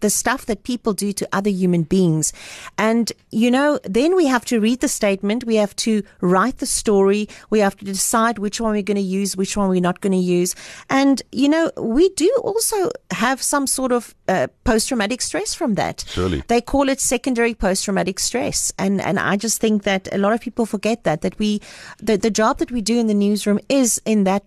the 0.00 0.10
stuff 0.10 0.46
that 0.46 0.62
people 0.62 0.92
do 0.92 1.12
to 1.12 1.28
other 1.32 1.50
human 1.50 1.82
beings. 1.82 2.32
And, 2.76 3.12
you 3.30 3.50
know, 3.50 3.78
then 3.84 4.14
we 4.14 4.26
have 4.26 4.44
to 4.46 4.60
read 4.60 4.80
the 4.80 4.88
statement. 4.88 5.44
We 5.44 5.56
have 5.56 5.74
to 5.76 6.02
write 6.20 6.58
the 6.58 6.66
story. 6.66 7.28
We 7.50 7.60
have 7.60 7.76
to 7.76 7.84
decide 7.84 8.38
which 8.38 8.60
one 8.60 8.72
we're 8.72 8.82
going 8.82 8.96
to 8.96 9.00
use, 9.02 9.36
which 9.36 9.56
one 9.56 9.68
we're 9.68 9.80
not 9.80 10.00
going 10.00 10.12
to 10.12 10.18
use. 10.18 10.54
And, 10.88 11.22
you 11.32 11.48
know, 11.48 11.70
we 11.76 12.08
do 12.10 12.30
also 12.42 12.90
have 13.10 13.42
some 13.42 13.66
sort 13.66 13.92
of 13.92 14.14
uh, 14.28 14.46
post 14.64 14.88
traumatic 14.88 15.22
stress 15.22 15.54
from 15.54 15.74
that. 15.74 16.04
Surely. 16.08 16.42
They 16.48 16.60
call 16.60 16.88
it 16.88 17.00
secondary 17.00 17.54
post 17.54 17.84
traumatic 17.84 18.18
stress. 18.18 18.72
And, 18.78 19.00
and 19.00 19.18
I 19.18 19.36
just 19.36 19.60
think 19.60 19.82
that 19.82 20.08
a 20.12 20.18
lot 20.18 20.32
of 20.32 20.40
people 20.40 20.66
forget 20.66 21.04
that, 21.04 21.22
that 21.22 21.38
we, 21.38 21.60
the, 21.98 22.16
the 22.16 22.30
job 22.30 22.58
that 22.58 22.70
we 22.70 22.80
do 22.80 22.98
in 22.98 23.06
the 23.06 23.14
newsroom 23.14 23.58
is 23.68 24.00
in 24.04 24.24
that 24.24 24.44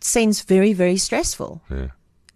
sense 0.00 0.42
very, 0.42 0.72
very 0.72 0.96
stressful 0.96 1.62
Yeah. 1.70 1.88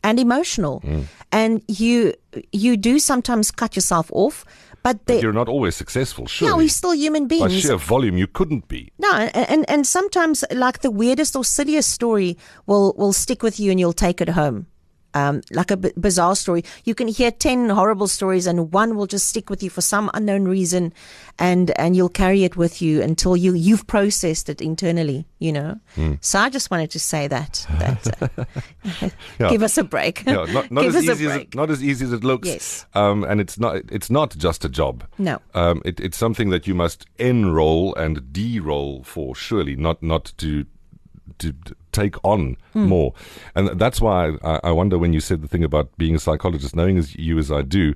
And 0.02 0.18
emotional. 0.18 0.80
Mm. 0.80 1.04
And 1.32 1.62
you 1.68 2.14
you 2.52 2.76
do 2.76 2.98
sometimes 2.98 3.50
cut 3.50 3.76
yourself 3.76 4.10
off, 4.12 4.44
but, 4.82 5.04
But 5.06 5.22
you're 5.22 5.32
not 5.32 5.48
always 5.48 5.76
successful, 5.76 6.26
surely. 6.26 6.50
yeah, 6.52 6.56
we're 6.56 6.68
still 6.68 6.94
human 6.94 7.24
By 7.28 7.36
beings. 7.46 7.60
sheer 7.60 7.76
volume, 7.76 8.16
you 8.16 8.26
couldn't 8.26 8.66
be. 8.68 8.90
No, 8.98 9.12
and, 9.12 9.48
and 9.50 9.64
and 9.70 9.86
sometimes 9.86 10.44
like 10.50 10.80
the 10.80 10.90
weirdest 10.90 11.36
or 11.36 11.44
silliest 11.44 11.90
story 11.90 12.36
will 12.66 12.94
will 12.96 13.12
stick 13.12 13.42
with 13.42 13.60
you 13.60 13.70
and 13.70 13.78
you'll 13.80 13.92
take 13.92 14.20
it 14.20 14.30
home. 14.30 14.66
Um, 15.12 15.40
like 15.50 15.70
a 15.72 15.76
b- 15.76 15.92
bizarre 15.98 16.36
story, 16.36 16.64
you 16.84 16.94
can 16.94 17.08
hear 17.08 17.30
ten 17.32 17.68
horrible 17.70 18.06
stories, 18.06 18.46
and 18.46 18.72
one 18.72 18.94
will 18.96 19.06
just 19.06 19.26
stick 19.26 19.50
with 19.50 19.62
you 19.62 19.70
for 19.70 19.80
some 19.80 20.08
unknown 20.14 20.44
reason, 20.44 20.92
and 21.38 21.72
and 21.78 21.96
you'll 21.96 22.08
carry 22.08 22.44
it 22.44 22.56
with 22.56 22.80
you 22.80 23.02
until 23.02 23.36
you 23.36 23.54
you've 23.54 23.86
processed 23.86 24.48
it 24.48 24.60
internally. 24.60 25.26
You 25.40 25.52
know. 25.52 25.80
Hmm. 25.96 26.14
So 26.20 26.38
I 26.38 26.48
just 26.48 26.70
wanted 26.70 26.90
to 26.92 27.00
say 27.00 27.26
that 27.28 27.66
that 27.78 28.22
uh, 28.22 28.44
Yeah. 29.40 29.50
give 29.50 29.62
us 29.62 29.76
a 29.78 29.84
break. 29.84 30.24
Yeah, 30.26 30.44
not, 30.52 30.70
not 30.70 30.84
as 30.94 30.96
easy 30.96 31.10
as 31.10 31.20
it, 31.36 31.54
not 31.54 31.70
as 31.70 31.82
easy 31.82 32.04
as 32.04 32.12
it 32.12 32.22
looks. 32.22 32.48
Yes. 32.48 32.86
Um, 32.94 33.24
and 33.24 33.40
it's 33.40 33.58
not 33.58 33.76
it's 33.90 34.10
not 34.10 34.36
just 34.36 34.64
a 34.64 34.68
job. 34.68 35.04
No. 35.18 35.40
Um, 35.54 35.82
it, 35.84 35.98
it's 35.98 36.16
something 36.16 36.50
that 36.50 36.66
you 36.66 36.74
must 36.74 37.06
enroll 37.18 37.94
and 37.96 38.32
de-roll 38.32 39.02
for. 39.02 39.34
Surely, 39.34 39.74
not 39.76 40.02
not 40.02 40.32
to 40.38 40.66
to 41.38 41.54
take 41.92 42.16
on 42.24 42.56
Hmm. 42.72 42.86
more. 42.86 43.14
And 43.54 43.78
that's 43.78 44.00
why 44.00 44.36
I, 44.42 44.60
I 44.64 44.70
wonder 44.70 44.98
when 44.98 45.12
you 45.12 45.20
said 45.20 45.42
the 45.42 45.48
thing 45.48 45.64
about 45.64 45.96
being 45.98 46.14
a 46.14 46.18
psychologist, 46.18 46.74
knowing 46.76 46.98
as 46.98 47.14
you 47.16 47.38
as 47.38 47.50
I 47.50 47.62
do, 47.62 47.94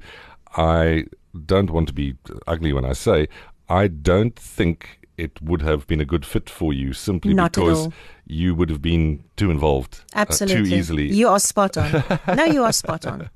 I 0.57 1.05
don't 1.47 1.71
want 1.71 1.89
to 1.89 1.95
be 1.95 2.15
ugly 2.47 2.73
when 2.73 2.85
I 2.85 2.93
say 2.93 3.29
I 3.69 3.89
don't 3.89 4.37
think 4.37 5.04
it 5.17 5.41
would 5.43 5.63
have 5.63 5.87
been 5.87 6.01
a 6.01 6.05
good 6.05 6.25
fit 6.27 6.51
for 6.51 6.73
you 6.73 6.93
simply 6.93 7.35
Not 7.35 7.53
because 7.53 7.89
you 8.27 8.55
would 8.55 8.71
have 8.71 8.81
been 8.81 9.23
too 9.37 9.51
involved 9.51 10.01
uh, 10.15 10.21
Absolutely. 10.21 10.71
too 10.71 10.77
easily. 10.77 11.13
You 11.13 11.29
are 11.29 11.39
spot 11.39 11.77
on. 11.77 12.03
no, 12.37 12.45
you 12.45 12.63
are 12.65 12.73
spot 12.73 13.05
on. 13.07 13.29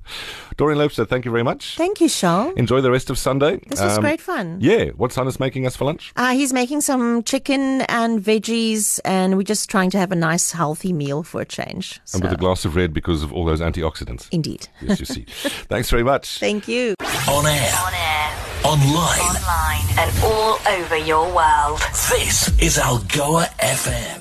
Doreen 0.57 0.77
Loubser, 0.77 1.07
thank 1.07 1.25
you 1.25 1.31
very 1.31 1.43
much. 1.43 1.77
Thank 1.77 2.01
you, 2.01 2.09
Charles. 2.09 2.53
Enjoy 2.57 2.81
the 2.81 2.89
rest 2.91 3.09
of 3.09 3.17
Sunday. 3.17 3.59
This 3.67 3.79
was 3.79 3.97
Um, 3.97 4.01
great 4.01 4.19
fun. 4.19 4.57
Yeah, 4.59 4.85
what 4.97 5.11
son 5.13 5.27
is 5.27 5.39
making 5.39 5.65
us 5.67 5.75
for 5.75 5.85
lunch? 5.85 6.11
Uh, 6.15 6.31
he's 6.31 6.51
making 6.51 6.81
some 6.81 7.23
chicken 7.23 7.81
and 7.81 8.19
veggies, 8.21 8.99
and 9.05 9.37
we're 9.37 9.43
just 9.43 9.69
trying 9.69 9.89
to 9.91 9.97
have 9.99 10.11
a 10.11 10.15
nice, 10.15 10.51
healthy 10.51 10.91
meal 10.91 11.23
for 11.23 11.39
a 11.41 11.45
change. 11.45 11.99
And 12.13 12.23
with 12.23 12.33
a 12.33 12.37
glass 12.37 12.65
of 12.65 12.75
red 12.75 12.93
because 12.93 13.21
of 13.23 13.31
all 13.31 13.45
those 13.45 13.61
antioxidants. 13.61 14.27
indeed. 14.31 14.67
Yes, 14.81 14.99
you 14.99 15.05
see. 15.05 15.25
Thanks 15.69 15.89
very 15.89 16.03
much. 16.03 16.39
Thank 16.39 16.67
you. 16.67 16.95
On 17.29 17.45
air, 17.45 17.71
On 17.85 17.93
air, 17.93 18.28
online. 18.63 19.19
online, 19.19 19.85
and 19.97 20.23
all 20.23 20.59
over 20.67 20.97
your 20.97 21.25
world. 21.33 21.79
This 22.09 22.49
is 22.59 22.77
Algoa 22.77 23.47
FM. 23.59 24.19